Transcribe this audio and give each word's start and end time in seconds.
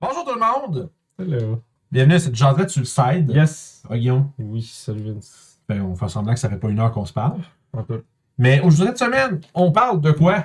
Bonjour 0.00 0.24
tout 0.24 0.34
le 0.34 0.40
monde! 0.40 0.90
Hello. 1.18 1.62
Bienvenue 1.92 2.14
à 2.14 2.18
cette 2.18 2.34
jaserette 2.34 2.70
sur 2.70 2.80
le 2.80 2.86
side. 2.86 3.30
Yes. 3.30 3.82
Ah, 3.88 3.96
Guillaume, 3.98 4.30
Oui, 4.38 4.62
salut 4.62 5.02
Vince. 5.12 5.58
ben, 5.68 5.82
on 5.82 5.94
fait 5.94 6.08
semblant 6.08 6.32
que 6.34 6.40
ça 6.40 6.48
fait 6.48 6.56
pas 6.56 6.68
une 6.68 6.78
heure 6.78 6.92
qu'on 6.92 7.04
se 7.04 7.12
parle. 7.12 7.40
Un 7.76 7.82
peu. 7.82 8.04
Mais 8.38 8.60
aujourd'hui, 8.60 8.96
cette 8.96 8.98
semaine, 8.98 9.40
on 9.54 9.70
parle 9.72 10.00
de 10.00 10.12
quoi? 10.12 10.44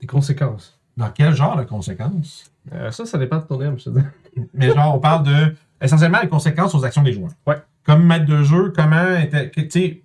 Des 0.00 0.06
conséquences. 0.06 0.78
Dans 0.96 1.10
quel 1.10 1.34
genre 1.34 1.56
de 1.56 1.62
conséquences? 1.64 2.50
Euh, 2.72 2.90
ça, 2.90 3.06
ça 3.06 3.18
dépend 3.18 3.38
de 3.38 3.44
ton 3.44 3.60
aime, 3.60 3.78
je 3.78 3.84
te 3.84 3.90
dis. 3.90 4.04
Mais 4.54 4.72
genre, 4.74 4.94
on 4.94 4.98
parle 4.98 5.24
de 5.26 5.54
essentiellement 5.80 6.20
les 6.22 6.28
conséquences 6.28 6.74
aux 6.74 6.84
actions 6.84 7.02
des 7.02 7.12
joueurs. 7.12 7.32
Ouais. 7.46 7.56
Comme 7.84 8.04
maître 8.04 8.26
de 8.26 8.42
jeu, 8.42 8.72
comment 8.74 9.16
était- 9.16 9.50
que- 9.50 9.60
tu 9.60 9.70
sais, 9.70 10.02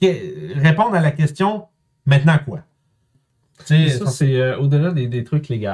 que- 0.00 0.60
répondre 0.60 0.94
à 0.94 1.00
la 1.00 1.10
question 1.12 1.66
maintenant 2.04 2.38
quoi? 2.44 2.60
Tu 3.60 3.88
sais, 3.88 3.88
Ça, 3.90 4.06
c'est 4.06 4.36
euh, 4.38 4.58
au-delà 4.58 4.92
des, 4.92 5.06
des 5.08 5.24
trucs 5.24 5.48
légaux. 5.48 5.68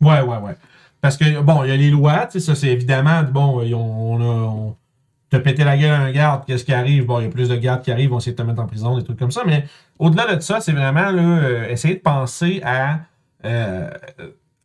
Ouais, 0.00 0.20
ouais, 0.22 0.38
ouais. 0.38 0.56
Parce 1.00 1.16
que, 1.16 1.40
bon, 1.40 1.62
il 1.64 1.68
y 1.68 1.72
a 1.72 1.76
les 1.76 1.90
lois, 1.90 2.26
tu 2.26 2.40
sais, 2.40 2.46
ça, 2.46 2.54
c'est 2.54 2.68
évidemment, 2.68 3.22
bon, 3.22 3.60
on 3.74 4.20
a. 4.20 4.24
On, 4.24 4.76
T'as 5.28 5.40
pété 5.40 5.64
la 5.64 5.76
gueule 5.76 5.90
à 5.90 6.00
un 6.02 6.12
garde, 6.12 6.44
qu'est-ce 6.46 6.64
qui 6.64 6.72
arrive? 6.72 7.04
Bon, 7.06 7.18
il 7.18 7.24
y 7.24 7.26
a 7.26 7.28
plus 7.30 7.48
de 7.48 7.56
gardes 7.56 7.82
qui 7.82 7.90
arrivent, 7.90 8.12
on 8.12 8.18
essayer 8.18 8.30
de 8.30 8.36
te 8.36 8.46
mettre 8.46 8.62
en 8.62 8.66
prison, 8.66 8.96
des 8.96 9.02
trucs 9.02 9.18
comme 9.18 9.32
ça. 9.32 9.42
Mais 9.44 9.64
au-delà 9.98 10.36
de 10.36 10.40
ça, 10.40 10.60
c'est 10.60 10.70
vraiment 10.70 11.10
là, 11.10 11.20
euh, 11.20 11.68
essayer 11.68 11.96
de 11.96 12.00
penser 12.00 12.60
à 12.64 13.00
euh, 13.44 13.90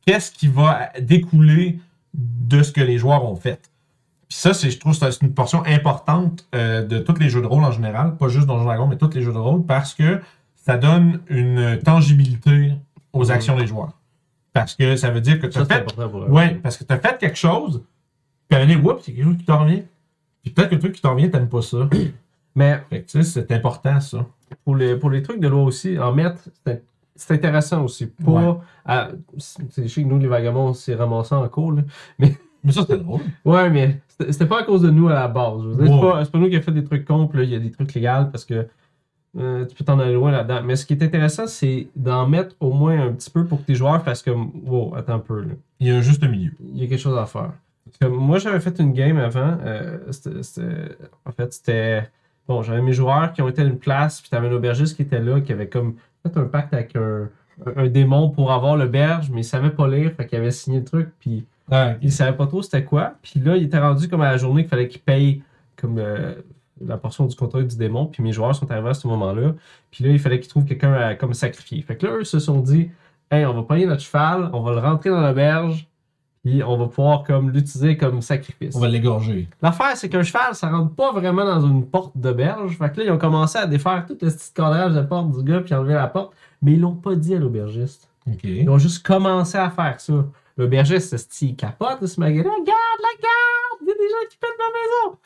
qu'est-ce 0.05 0.31
qui 0.31 0.47
va 0.47 0.89
découler 1.01 1.79
de 2.13 2.61
ce 2.61 2.71
que 2.71 2.81
les 2.81 2.99
joueurs 2.99 3.25
ont 3.25 3.35
fait. 3.35 3.71
Puis 4.29 4.37
ça, 4.37 4.53
c'est, 4.53 4.69
je 4.69 4.77
trouve 4.79 4.97
que 4.97 5.09
c'est 5.11 5.21
une 5.25 5.33
portion 5.33 5.63
importante 5.65 6.45
euh, 6.53 6.85
de 6.85 6.99
tous 6.99 7.15
les 7.19 7.29
jeux 7.29 7.41
de 7.41 7.47
rôle 7.47 7.63
en 7.63 7.71
général, 7.71 8.15
pas 8.17 8.27
juste 8.27 8.45
Donjons 8.45 8.65
Dragons, 8.65 8.85
mais 8.87 8.97
tous 8.97 9.15
les 9.15 9.23
jeux 9.23 9.33
de 9.33 9.39
rôle, 9.39 9.65
parce 9.65 9.95
que 9.95 10.21
ça 10.55 10.77
donne 10.77 11.21
une 11.27 11.79
tangibilité 11.83 12.73
aux 13.13 13.25
Mhm. 13.25 13.31
actions 13.31 13.57
des 13.57 13.65
joueurs. 13.65 13.93
Parce 14.53 14.75
que 14.75 14.95
ça 14.95 15.09
veut 15.09 15.21
dire 15.21 15.39
que 15.39 15.47
tu 15.47 15.57
as 15.57 15.65
c'est 15.65 15.73
fait. 15.73 16.05
Ouais, 16.29 16.55
parce 16.55 16.77
que 16.77 16.83
t'as 16.83 16.97
fait 16.97 17.17
quelque 17.17 17.37
chose, 17.37 17.83
puis 18.49 18.59
à 18.59 18.63
un 18.63 18.69
oups, 18.69 19.03
c'est 19.03 19.13
quelque 19.13 19.23
chose 19.25 19.37
qui 19.37 19.45
t'en 19.45 19.63
revient. 19.63 19.83
Puis 20.43 20.51
peut-être 20.51 20.69
que 20.69 20.75
le 20.75 20.81
truc 20.81 20.95
qui 20.95 21.01
t'en 21.01 21.11
revient, 21.11 21.29
t'aimes 21.31 21.49
pas 21.49 21.61
ça. 21.61 21.87
Mais 22.55 22.83
tu 22.89 23.03
sais, 23.05 23.23
c'est 23.23 23.51
important 23.51 23.99
ça. 24.01 24.25
pour 24.65 24.75
les, 24.75 24.97
pour 24.97 25.09
les 25.09 25.21
trucs 25.23 25.39
de 25.39 25.47
loi 25.47 25.63
aussi, 25.63 25.97
en 25.97 26.11
mettre, 26.11 26.41
c'est 26.65 26.83
c'est 27.15 27.35
intéressant 27.35 27.83
aussi. 27.83 28.07
Pas. 28.07 28.59
C'est 29.37 29.87
chez 29.87 30.03
nous, 30.03 30.17
les 30.17 30.27
vagabonds, 30.27 30.69
on 30.69 30.73
s'est 30.73 30.95
ramassés 30.95 31.35
en 31.35 31.47
cours. 31.49 31.73
Là. 31.73 31.83
Mais 32.63 32.71
ça, 32.71 32.81
c'était 32.81 32.97
drôle. 32.97 33.21
Ouais, 33.43 33.71
mais 33.71 34.01
c'était 34.19 34.45
pas 34.45 34.59
à 34.59 34.63
cause 34.63 34.83
de 34.83 34.91
nous 34.91 35.09
à 35.09 35.13
la 35.13 35.27
base. 35.27 35.63
C'est 35.79 35.89
pas, 35.89 36.23
c'est 36.23 36.31
pas 36.31 36.37
nous 36.37 36.47
qui 36.47 36.55
a 36.55 36.61
fait 36.61 36.71
des 36.71 36.83
trucs 36.83 37.05
cons, 37.05 37.27
puis 37.27 37.39
là, 37.39 37.43
il 37.43 37.49
y 37.49 37.55
a 37.55 37.59
des 37.59 37.71
trucs 37.71 37.91
légaux 37.95 38.27
parce 38.31 38.45
que 38.45 38.67
euh, 39.39 39.65
tu 39.65 39.75
peux 39.75 39.83
t'en 39.83 39.99
aller 39.99 40.13
loin 40.13 40.31
là-dedans. 40.31 40.61
Mais 40.63 40.75
ce 40.75 40.85
qui 40.85 40.93
est 40.93 41.03
intéressant, 41.03 41.47
c'est 41.47 41.87
d'en 41.95 42.27
mettre 42.27 42.55
au 42.59 42.71
moins 42.73 42.99
un 43.07 43.11
petit 43.13 43.29
peu 43.29 43.45
pour 43.45 43.59
que 43.61 43.65
tes 43.67 43.75
joueurs 43.75 44.01
fassent 44.03 44.23
comme 44.23 44.51
Wow, 44.65 44.95
attends 44.95 45.15
un 45.15 45.19
peu. 45.19 45.41
Là. 45.41 45.53
Il 45.79 45.87
y 45.87 45.91
a 45.91 45.95
un 45.95 46.01
juste 46.01 46.23
milieu. 46.27 46.51
il 46.73 46.81
y 46.81 46.85
a 46.85 46.87
quelque 46.87 46.99
chose 46.99 47.17
à 47.17 47.25
faire. 47.25 47.51
Que 47.99 48.05
moi, 48.07 48.37
j'avais 48.39 48.59
fait 48.59 48.77
une 48.79 48.93
game 48.93 49.17
avant. 49.17 49.57
euh, 49.65 49.97
c'était- 50.11 50.43
c'était- 50.43 50.95
en 51.25 51.31
fait, 51.31 51.53
c'était. 51.53 52.03
Bon, 52.47 52.61
j'avais 52.61 52.81
mes 52.81 52.93
joueurs 52.93 53.31
qui 53.33 53.41
ont 53.41 53.47
été 53.49 53.61
à 53.61 53.65
une 53.65 53.77
place, 53.77 54.19
puis 54.21 54.29
t'avais 54.29 54.47
un 54.47 54.51
aubergiste 54.51 54.95
qui 54.95 55.01
était 55.03 55.19
là, 55.19 55.39
qui 55.41 55.51
avait 55.53 55.67
comme 55.67 55.95
fait 56.23 56.37
un 56.37 56.45
pacte 56.45 56.73
avec 56.73 56.95
un, 56.95 57.29
un- 57.65 57.83
un 57.83 57.87
démon 57.87 58.29
pour 58.29 58.51
avoir 58.51 58.75
l'auberge, 58.77 59.29
mais 59.31 59.41
il 59.41 59.45
savait 59.45 59.69
pas 59.71 59.87
lire, 59.87 60.11
fait 60.13 60.25
qu'il 60.27 60.37
avait 60.39 60.51
signé 60.51 60.79
le 60.79 60.85
truc, 60.85 61.09
puis 61.19 61.45
Ouais. 61.71 61.97
il 62.01 62.11
savait 62.11 62.35
pas 62.35 62.47
trop 62.47 62.61
c'était 62.61 62.83
quoi. 62.83 63.13
Puis 63.21 63.39
là, 63.39 63.55
il 63.57 63.63
était 63.63 63.79
rendu 63.79 64.07
comme 64.09 64.21
à 64.21 64.31
la 64.31 64.37
journée 64.37 64.63
qu'il 64.63 64.69
fallait 64.69 64.87
qu'il 64.87 65.01
paye 65.01 65.41
comme 65.77 65.97
euh, 65.99 66.33
la 66.85 66.97
portion 66.97 67.25
du 67.25 67.35
contrat 67.35 67.61
du 67.61 67.75
démon, 67.75 68.05
puis 68.05 68.23
mes 68.23 68.31
joueurs 68.31 68.55
sont 68.55 68.69
arrivés 68.71 68.89
à 68.89 68.93
ce 68.93 69.07
moment-là. 69.07 69.53
Puis 69.91 70.03
là, 70.03 70.11
il 70.11 70.19
fallait 70.19 70.39
qu'ils 70.39 70.49
trouvent 70.49 70.65
quelqu'un 70.65 70.93
à 70.93 71.15
comme 71.15 71.33
sacrifier. 71.33 71.81
Fait 71.81 71.97
que 71.97 72.05
là, 72.05 72.13
eux 72.17 72.23
se 72.23 72.39
sont 72.39 72.59
dit, 72.59 72.89
hey, 73.29 73.45
on 73.45 73.53
va 73.53 73.63
payer 73.63 73.85
notre 73.85 74.01
cheval, 74.01 74.49
on 74.53 74.61
va 74.61 74.73
le 74.73 74.79
rentrer 74.79 75.09
dans 75.09 75.21
l'auberge, 75.21 75.87
puis 76.43 76.63
on 76.63 76.75
va 76.77 76.87
pouvoir 76.87 77.23
comme 77.23 77.51
l'utiliser 77.51 77.97
comme 77.97 78.21
sacrifice. 78.21 78.75
On 78.75 78.79
va 78.79 78.87
l'égorger. 78.87 79.47
L'affaire, 79.61 79.95
c'est 79.95 80.09
qu'un 80.09 80.23
cheval, 80.23 80.55
ça 80.55 80.69
rentre 80.69 80.93
pas 80.95 81.11
vraiment 81.11 81.45
dans 81.45 81.61
une 81.61 81.85
porte 81.85 82.17
d'auberge. 82.17 82.77
Fait 82.77 82.91
que 82.91 82.99
là, 82.99 83.05
ils 83.05 83.11
ont 83.11 83.19
commencé 83.19 83.59
à 83.59 83.67
défaire 83.67 84.05
tout 84.07 84.17
le 84.19 84.27
petit 84.27 84.53
cadrage 84.53 84.93
de 84.93 85.01
porte 85.01 85.31
du 85.31 85.43
gars, 85.43 85.61
puis 85.61 85.73
enlever 85.75 85.93
la 85.93 86.07
porte, 86.07 86.33
mais 86.61 86.73
ils 86.73 86.79
l'ont 86.79 86.95
pas 86.95 87.15
dit 87.15 87.35
à 87.35 87.39
l'aubergiste. 87.39 88.09
Ils 88.43 88.69
ont 88.69 88.77
juste 88.77 89.05
commencé 89.05 89.57
à 89.57 89.69
faire 89.69 89.99
ça. 89.99 90.25
L'aubergiste, 90.57 91.15
c'est 91.15 91.45
il 91.45 91.55
capote 91.55 92.01
de 92.01 92.07
ce 92.07 92.19
magasin. 92.19 92.49
Regarde, 92.49 93.01
la! 93.01 93.60
Des 94.01 94.09
gens 94.09 94.29
qui 94.29 94.37
pètent 94.37 94.49
ma 94.57 94.65
maison! 94.79 95.17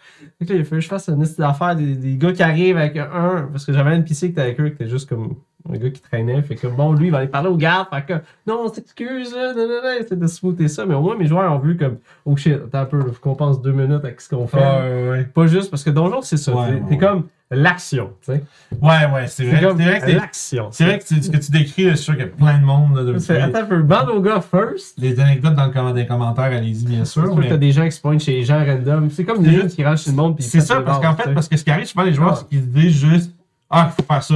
Là, 0.41 0.55
il 0.59 0.65
faut 0.65 0.75
que 0.75 0.81
je 0.81 0.87
fasse 0.87 1.07
une 1.07 1.21
liste 1.21 1.39
d'affaires 1.39 1.75
des, 1.75 1.95
des 1.95 2.17
gars 2.17 2.33
qui 2.33 2.43
arrivent 2.43 2.77
avec 2.77 2.97
un. 2.97 3.47
Parce 3.51 3.65
que 3.65 3.71
j'avais 3.71 3.91
un 3.91 3.93
NPC 3.93 4.27
qui 4.27 4.31
était 4.33 4.41
avec 4.41 4.59
eux, 4.59 4.67
qui 4.69 4.75
était 4.75 4.89
juste 4.89 5.07
comme 5.07 5.35
un 5.69 5.77
gars 5.77 5.89
qui 5.89 6.01
traînait. 6.01 6.41
Fait 6.41 6.55
que 6.55 6.67
bon, 6.67 6.93
lui, 6.93 7.07
il 7.07 7.11
va 7.11 7.19
aller 7.19 7.27
parler 7.27 7.49
aux 7.49 7.57
gardes. 7.57 7.87
Fait 7.89 8.05
que 8.05 8.13
non, 8.45 8.63
on 8.65 8.73
s'excuse, 8.73 9.33
là. 9.33 9.53
Non, 9.53 9.67
non, 9.67 9.81
non. 9.83 9.91
Essaie 9.99 10.15
de 10.15 10.27
smoother 10.27 10.67
ça. 10.67 10.85
Mais 10.85 10.95
au 10.95 11.01
moins, 11.01 11.15
mes 11.15 11.25
joueurs 11.25 11.51
ont 11.53 11.59
vu 11.59 11.77
comme 11.77 11.97
oh 12.25 12.35
shit, 12.35 12.53
attends 12.53 12.79
un 12.79 12.85
peu, 12.85 12.99
il 13.07 13.13
faut 13.13 13.21
qu'on 13.21 13.35
passe 13.35 13.61
deux 13.61 13.71
minutes 13.71 14.03
avec 14.03 14.19
ce 14.19 14.29
qu'on 14.29 14.47
fait. 14.47 14.57
Ouais, 14.57 15.09
ouais. 15.09 15.23
Pas 15.23 15.47
juste 15.47 15.69
parce 15.69 15.83
que 15.83 15.89
Donjon, 15.89 16.21
c'est 16.21 16.37
ça. 16.37 16.53
T'es 16.89 16.97
comme 16.97 17.27
l'action. 17.51 18.11
tu 18.21 18.33
sais. 18.33 18.43
Ouais, 18.81 19.05
ouais, 19.13 19.27
c'est 19.27 19.45
vrai. 19.45 19.59
C'est 19.61 19.67
C'est 19.67 19.83
vrai 19.83 19.99
que 19.99 20.05
c'est- 20.07 20.13
l'action. 20.13 20.67
c'est 20.71 20.83
vrai 20.85 20.97
que 20.99 21.03
c'est- 21.05 21.21
ce 21.21 21.29
que 21.31 21.37
tu 21.37 21.51
décris, 21.51 21.83
je 21.89 21.95
suis 21.95 21.97
sûr 22.05 22.13
qu'il 22.15 22.23
y 22.23 22.27
a 22.27 22.31
plein 22.31 22.57
de 22.57 22.63
monde. 22.65 22.95
Là, 22.95 23.03
de- 23.03 23.13
Tu 23.13 23.19
fais, 23.19 23.39
Attends 23.41 23.59
un 23.59 23.65
peu, 23.65 23.81
bande 23.83 24.09
aux 24.09 24.21
gars 24.21 24.41
first. 24.41 24.95
Les 24.97 25.19
anecdotes 25.19 25.53
dans 25.55 25.65
le 25.67 25.93
des 25.93 26.05
commentaires, 26.07 26.45
allez-y, 26.45 26.85
bien 26.85 27.05
C'est 27.05 27.11
sûr. 27.11 27.25
sûr 27.25 27.35
que 27.35 27.41
t'as 27.43 27.49
mais- 27.51 27.57
des 27.57 27.71
gens 27.71 27.85
qui 27.85 27.91
se 27.91 28.01
pointent 28.01 28.21
chez 28.21 28.33
les 28.33 28.43
gens 28.45 28.63
random. 28.65 29.09
C'est 29.11 29.23
comme 29.25 29.43
C'est 29.43 29.51
des 29.51 29.61
gens 29.61 29.67
qui 29.67 29.85
rentrent 29.85 30.01
chez 30.01 30.09
le 30.11 30.15
monde. 30.17 30.35
C'est 30.39 30.61
ça, 30.61 30.79
les 30.79 30.85
parce 30.85 30.99
qu'en 30.99 31.15
fait, 31.15 31.23
tu 31.29 31.33
parce 31.33 31.47
que 31.47 31.57
ce 31.57 31.63
qui 31.63 31.71
arrive 31.71 31.85
souvent, 31.85 32.03
les 32.03 32.13
joueurs, 32.13 32.31
Ah. 32.33 32.35
c'est 32.39 32.47
qu'ils 32.49 32.61
se 32.61 32.67
disent 32.67 32.99
juste 33.11 33.31
Ah, 33.69 33.91
il 33.91 33.95
faut 34.03 34.07
faire 34.07 34.23
ça. 34.23 34.35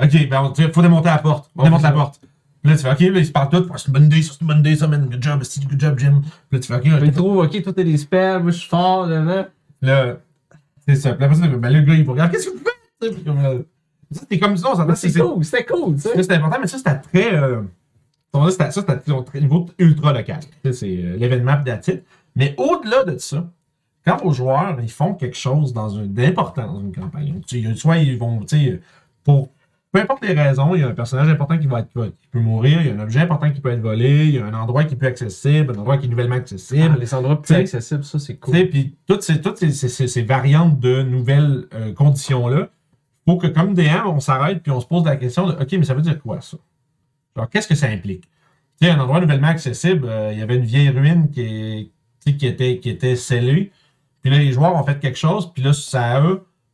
Ok, 0.00 0.28
ben, 0.28 0.52
il 0.58 0.72
faut 0.72 0.82
démonter 0.82 1.08
la 1.08 1.18
porte. 1.18 1.50
Bon, 1.54 1.64
Démonte 1.64 1.80
c'est 1.80 1.86
la 1.86 1.92
porte. 1.92 2.20
Puis 2.62 2.70
là, 2.70 2.76
tu 2.76 2.82
fais 2.84 2.90
Ok, 2.90 3.00
là, 3.00 3.18
ils 3.20 3.26
se 3.26 3.32
parlent 3.32 3.48
tous. 3.48 3.66
C'est 3.76 3.86
une 3.86 3.92
bonne 3.94 4.04
idée, 4.04 4.22
c'est 4.22 4.40
une 4.40 4.46
bonne 4.46 4.58
idée, 4.60 4.76
ça, 4.76 4.86
man. 4.86 5.08
Good 5.10 5.22
job, 5.22 5.42
c'est 5.44 5.64
good 5.64 5.80
job, 5.80 5.98
Jim. 5.98 6.20
Puis 6.22 6.30
là, 6.52 6.58
tu 6.60 6.66
fais 6.66 6.74
ok. 6.74 7.00
ils 7.04 7.12
trouvent, 7.12 7.38
ok, 7.38 7.62
toi 7.62 7.72
t'es 7.72 7.84
des 7.84 7.96
spells, 7.96 8.42
moi 8.42 8.50
je 8.50 8.58
suis 8.58 8.68
fort, 8.68 9.06
là, 9.06 9.20
là. 9.20 9.48
Là, 9.82 10.16
c'est 10.94 11.00
ça. 11.00 11.14
Puis 11.14 11.24
après 11.24 11.36
ça, 11.36 11.46
ben, 11.48 11.70
le 11.72 11.80
gars, 11.82 11.94
il 11.94 12.04
va 12.04 12.12
regarder 12.12 12.32
Qu'est-ce 12.36 12.50
que 12.50 12.58
tu 12.58 12.64
fais 12.64 13.10
puis 13.14 13.24
comme, 13.24 13.44
euh, 13.44 13.58
c'était 14.10 14.38
comme 14.38 14.56
ça, 14.56 14.72
on 14.72 14.94
C'est 14.94 15.12
cool, 15.18 15.44
c'était 15.44 15.64
cool, 15.64 15.94
tu 15.94 16.02
sais. 16.02 16.22
c'était 16.22 16.34
important, 16.34 16.58
mais 16.60 16.66
ça, 16.66 16.78
c'était 16.78 16.98
très. 16.98 17.34
Euh, 17.34 17.62
ça, 18.50 18.70
c'était 18.70 19.12
au 19.12 19.24
niveau 19.40 19.66
ultra 19.78 20.12
local. 20.12 20.40
C'est 20.72 20.86
euh, 20.86 21.16
l'événement 21.16 21.56
it. 21.66 22.04
Mais 22.36 22.54
au-delà 22.58 23.04
de 23.04 23.18
ça, 23.18 23.50
quand 24.06 24.22
vos 24.22 24.32
joueurs 24.32 24.78
ils 24.80 24.90
font 24.90 25.14
quelque 25.14 25.36
chose 25.36 25.72
dans 25.72 25.98
un- 25.98 26.06
d'important 26.06 26.72
dans 26.74 26.80
une 26.80 26.94
campagne, 26.94 27.40
soit 27.74 27.98
ils 27.98 28.18
vont, 28.18 28.40
tu 28.40 28.56
sais, 28.56 28.80
pour 29.24 29.50
peu 29.92 30.00
importe 30.00 30.24
les 30.24 30.32
raisons, 30.34 30.74
il 30.74 30.80
y 30.82 30.84
a 30.84 30.88
un 30.88 30.94
personnage 30.94 31.28
important 31.28 31.58
qui 31.58 31.66
va 31.66 31.80
être 31.80 31.88
qui, 31.92 32.28
peut 32.30 32.38
mourir, 32.40 32.80
il 32.80 32.86
y 32.86 32.90
a 32.90 32.94
un 32.94 33.00
objet 33.00 33.20
important 33.20 33.50
qui 33.50 33.60
peut 33.60 33.70
être 33.70 33.80
volé, 33.80 34.26
il 34.26 34.34
y 34.34 34.38
a 34.38 34.46
un 34.46 34.54
endroit 34.54 34.84
qui 34.84 34.94
peut 34.96 35.06
être 35.06 35.22
accessible, 35.22 35.72
un 35.74 35.80
endroit 35.80 35.98
qui 35.98 36.06
est 36.06 36.08
nouvellement 36.08 36.36
accessible. 36.36 36.92
Ah, 36.94 36.98
les 36.98 37.12
endroits 37.14 37.42
plus 37.42 37.54
accessibles, 37.54 38.04
ça 38.04 38.18
c'est 38.20 38.36
cool. 38.36 38.68
puis 38.68 38.96
toutes 39.06 39.22
ces, 39.22 39.40
toutes 39.40 39.58
ces, 39.58 39.70
ces- 39.72 39.88
ces- 39.88 40.06
ces 40.08 40.22
variantes 40.22 40.78
de 40.78 41.02
nouvelles 41.02 41.66
euh, 41.74 41.92
conditions-là, 41.92 42.68
faut 43.26 43.36
que 43.36 43.48
comme 43.48 43.74
DM, 43.74 44.06
on 44.06 44.20
s'arrête 44.20 44.62
puis 44.62 44.70
on 44.72 44.80
se 44.80 44.86
pose 44.86 45.04
la 45.04 45.16
question 45.16 45.46
de 45.48 45.52
OK, 45.54 45.72
mais 45.72 45.84
ça 45.84 45.94
veut 45.94 46.02
dire 46.02 46.20
quoi 46.20 46.40
ça? 46.40 46.56
Genre, 47.36 47.48
qu'est-ce 47.48 47.68
que 47.68 47.74
ça 47.74 47.86
implique? 47.88 48.28
Tu 48.80 48.86
sais, 48.86 48.90
un 48.92 48.98
endroit 49.00 49.20
nouvellement 49.20 49.48
accessible, 49.48 50.06
euh, 50.08 50.32
il 50.32 50.38
y 50.38 50.42
avait 50.42 50.56
une 50.56 50.64
vieille 50.64 50.88
ruine 50.90 51.30
qui, 51.30 51.40
est- 51.42 51.90
qui, 52.36 52.46
était, 52.46 52.78
qui 52.78 52.90
était 52.90 53.16
scellée. 53.16 53.72
Puis 54.22 54.30
là, 54.30 54.38
les 54.38 54.52
joueurs 54.52 54.74
ont 54.74 54.82
fait 54.84 54.98
quelque 55.00 55.18
chose, 55.18 55.52
puis 55.52 55.62
là, 55.62 55.72
ça 55.72 56.18
a 56.18 56.22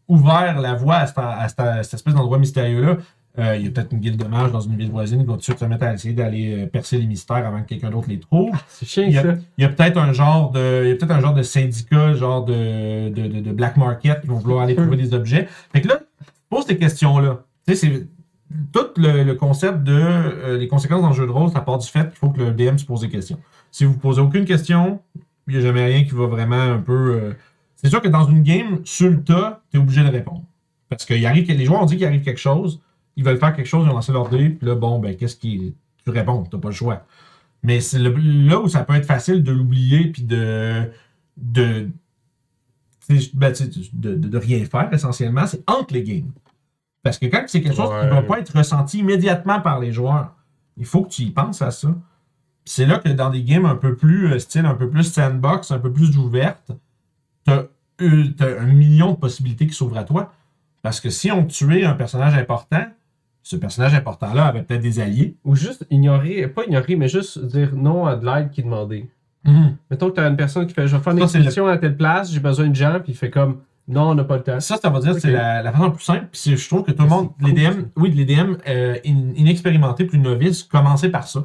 ouvert 0.09 0.61
la 0.61 0.75
voie 0.75 0.97
à 0.97 1.07
cette, 1.07 1.19
à 1.19 1.49
cette- 1.49 1.61
à 1.61 1.83
cette 1.83 1.95
espèce 1.95 2.15
d'endroit 2.15 2.39
mystérieux-là. 2.39 2.97
Euh, 3.39 3.55
il 3.57 3.65
y 3.65 3.69
a 3.69 3.71
peut-être 3.71 3.93
une 3.93 3.99
guilde 3.99 4.17
de 4.17 4.27
mages 4.27 4.51
dans 4.51 4.61
une 4.63 4.77
ville 4.77 4.91
voisine 4.91 5.19
qui 5.21 5.27
va 5.27 5.33
tout 5.35 5.41
de 5.41 5.43
suite 5.45 5.59
se 5.59 5.65
mettre 5.67 5.85
à 5.85 5.93
essayer 5.93 6.15
d'aller 6.15 6.63
euh, 6.63 6.67
percer 6.67 6.97
les 6.97 7.05
mystères 7.07 7.37
avant 7.47 7.61
que 7.61 7.67
quelqu'un 7.69 7.91
d'autre 7.91 8.09
les 8.09 8.19
trouve. 8.19 8.51
C'est 8.69 8.87
chiant 8.87 9.03
Il 9.07 9.13
y 9.13 9.19
a, 9.19 9.23
ça. 9.23 9.35
il 9.59 9.63
y 9.63 9.65
a 9.67 9.69
peut-être 9.69 9.99
un 9.99 10.13
genre 10.15 10.51
de, 10.53 10.83
il 10.85 10.89
y 10.89 10.93
a 10.93 10.97
peut-être 10.97 11.11
un 11.11 11.21
genre 11.21 11.35
de 11.35 11.43
syndicat, 11.43 12.15
genre 12.15 12.47
de, 12.47 13.11
de, 13.11 13.27
de, 13.29 13.41
de 13.41 13.53
black 13.53 13.77
market 13.77 14.23
qui 14.23 14.27
vont 14.29 14.37
vouloir 14.39 14.63
aller 14.63 14.75
trouver 14.75 14.97
des 14.97 15.13
objets. 15.13 15.49
Fait 15.71 15.83
que 15.83 15.89
là, 15.89 16.01
pose 16.49 16.65
ces 16.67 16.79
questions-là. 16.79 17.41
Tu 17.69 17.75
sais, 17.75 17.87
c'est 17.87 18.07
tout 18.73 18.87
le, 18.97 19.23
le 19.23 19.35
concept 19.35 19.83
de 19.83 19.93
euh, 19.93 20.57
les 20.57 20.69
conséquences 20.69 21.03
dans 21.03 21.11
le 21.11 21.15
jeu 21.15 21.27
de 21.27 21.31
rôle, 21.33 21.51
ça 21.51 21.61
part 21.61 21.77
du 21.77 21.87
fait 21.87 22.09
qu'il 22.09 22.17
faut 22.17 22.31
que 22.31 22.41
le 22.41 22.53
DM 22.53 22.79
se 22.79 22.87
pose 22.87 23.01
des 23.03 23.11
questions. 23.11 23.39
Si 23.71 23.85
vous 23.85 23.99
posez 23.99 24.23
aucune 24.23 24.47
question, 24.47 25.01
il 25.47 25.55
n'y 25.55 25.61
a 25.61 25.63
jamais 25.67 25.85
rien 25.85 26.05
qui 26.05 26.13
va 26.15 26.27
vraiment 26.27 26.57
un 26.63 26.79
peu. 26.79 26.93
euh, 27.23 27.33
C'est 27.77 27.89
sûr 27.91 28.01
que 28.01 28.09
dans 28.09 28.25
une 28.27 28.43
game, 28.43 28.81
sur 28.85 29.11
le 29.11 29.23
tas, 29.23 29.63
tu 29.71 29.77
es 29.77 29.81
obligé 29.81 30.03
de 30.03 30.09
répondre. 30.09 30.43
Parce 30.89 31.05
que 31.05 31.25
arrive, 31.25 31.47
les 31.49 31.65
joueurs 31.65 31.83
ont 31.83 31.87
dit 31.87 31.97
qu'il 31.97 32.07
arrive 32.07 32.23
quelque 32.23 32.41
chose, 32.41 32.81
ils 33.17 33.25
veulent 33.25 33.39
faire 33.39 33.55
quelque 33.55 33.67
chose, 33.67 33.85
ils 33.87 33.91
ont 33.91 33.95
lancé 33.95 34.13
leur 34.13 34.29
dé, 34.29 34.51
puis 34.51 34.67
là, 34.67 34.75
bon, 34.75 34.99
ben, 34.99 35.17
qu'est-ce 35.17 35.37
qui. 35.37 35.75
Tu 36.05 36.11
réponds, 36.11 36.45
t'as 36.45 36.59
pas 36.59 36.69
le 36.69 36.75
choix. 36.75 37.05
Mais 37.63 37.81
c'est 37.81 37.99
le- 37.99 38.15
là 38.49 38.61
où 38.61 38.69
ça 38.69 38.85
peut 38.85 38.95
être 38.95 39.07
facile 39.07 39.43
de 39.43 39.51
l'oublier 39.53 40.07
puis 40.13 40.23
de, 40.23 40.91
de, 41.37 41.89
ben, 43.35 43.53
de, 43.53 44.15
de- 44.15 44.29
de 44.29 44.39
rien 44.39 44.65
faire 44.65 44.89
essentiellement, 44.93 45.47
c'est 45.47 45.63
entre 45.69 45.95
les 45.95 46.03
games. 46.03 46.31
Parce 47.03 47.19
que 47.19 47.27
quand 47.27 47.45
c'est 47.47 47.61
quelque 47.63 47.77
chose 47.77 47.89
qui 48.01 48.07
ne 48.07 48.11
va 48.11 48.23
pas 48.23 48.39
être 48.41 48.57
ressenti 48.57 48.99
immédiatement 48.99 49.61
par 49.61 49.79
les 49.81 49.93
joueurs, 49.93 50.35
il 50.77 50.85
faut 50.87 51.03
que 51.03 51.11
tu 51.11 51.23
y 51.23 51.31
penses 51.31 51.63
à 51.63 51.71
ça. 51.71 51.95
C'est 52.65 52.85
là 52.87 52.99
que 52.99 53.09
dans 53.09 53.31
des 53.31 53.43
games 53.45 53.65
un 53.65 53.77
peu 53.77 53.95
plus 53.95 54.33
euh, 54.33 54.39
style, 54.41 54.67
un 54.67 54.75
peu 54.75 54.89
plus 54.91 55.05
sandbox, 55.05 55.71
un 55.71 55.79
peu 55.79 55.93
plus 55.93 56.17
ouverte, 56.19 56.73
as 58.01 58.61
un 58.63 58.67
million 58.67 59.13
de 59.13 59.17
possibilités 59.17 59.67
qui 59.67 59.75
s'ouvrent 59.75 59.99
à 59.99 60.05
toi. 60.05 60.33
Parce 60.83 61.01
que 61.01 61.11
si 61.11 61.31
on 61.33 61.45
tuait 61.45 61.85
un 61.85 61.95
personnage 61.95 62.35
important, 62.35 62.85
ce 63.43 63.57
personnage 63.57 63.95
important-là 63.95 64.47
avait 64.47 64.63
peut-être 64.63 64.83
des 64.83 65.01
alliés. 65.01 65.37
Ou 65.45 65.55
juste 65.57 65.87
ignorer, 65.91 66.47
pas 66.49 66.65
ignorer, 66.65 66.97
mais 66.97 67.09
juste 67.09 67.39
dire 67.45 67.75
non 67.75 68.07
à 68.07 68.17
de 68.17 68.25
l'aide 68.27 68.51
qui 68.51 68.61
est 68.61 68.65
demandée. 68.65 69.09
Mettons 69.91 70.11
que 70.11 70.17
tu 70.17 70.21
as 70.21 70.27
une 70.29 70.37
personne 70.37 70.67
qui 70.67 70.75
fait 70.75 70.89
Je 70.89 70.97
vais 70.97 71.03
faire 71.03 71.13
une 71.13 71.19
expédition 71.39 71.67
à 71.69 71.79
telle 71.79 71.97
place, 71.97 72.33
j'ai 72.33 72.41
besoin 72.41 72.67
de 72.69 72.75
gens, 72.75 72.99
puis 73.03 73.13
il 73.13 73.17
fait 73.17 73.31
comme 73.31 73.61
Non, 73.87 74.11
on 74.11 74.15
n'a 74.17 74.25
pas 74.25 74.37
le 74.39 74.43
temps. 74.43 74.59
Ça, 74.59 74.77
ça 74.77 74.91
veut 74.91 74.99
dire 75.01 75.15
que 75.15 75.21
c'est 75.21 75.31
la, 75.31 75.63
la 75.63 75.71
façon 75.71 75.85
la 75.85 75.91
plus 75.91 76.03
simple. 76.05 76.27
Puis 76.33 76.57
je 76.57 76.69
trouve 76.69 76.83
que 76.83 76.91
tout 76.91 77.05
le 77.05 77.09
monde, 77.09 77.31
les 77.41 77.53
DM, 77.53 77.83
oui, 77.97 78.11
les 78.11 78.25
DM 78.25 78.57
euh, 78.67 78.97
in- 79.07 79.33
inexpérimentés, 79.37 80.05
plus 80.05 80.19
novices, 80.19 80.65
commencez 80.65 81.09
par 81.09 81.29
ça. 81.29 81.45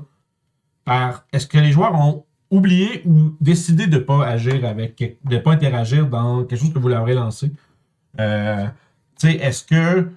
Par 0.83 1.25
est-ce 1.31 1.45
que 1.45 1.59
les 1.59 1.71
joueurs 1.71 1.93
ont 1.93 2.25
oublié 2.51 3.01
ou 3.05 3.33
décidé 3.41 3.87
de 3.87 3.97
pas 3.97 4.25
agir 4.27 4.63
avec, 4.65 5.17
de 5.23 5.37
pas 5.37 5.53
interagir 5.53 6.07
dans 6.07 6.43
quelque 6.43 6.59
chose 6.59 6.73
que 6.73 6.79
vous 6.79 6.89
leur 6.89 7.01
avez 7.01 7.13
lancé? 7.15 7.51
Euh, 8.19 8.65
tu 9.19 9.31
sais, 9.31 9.37
est-ce 9.37 9.63
que 9.63 10.09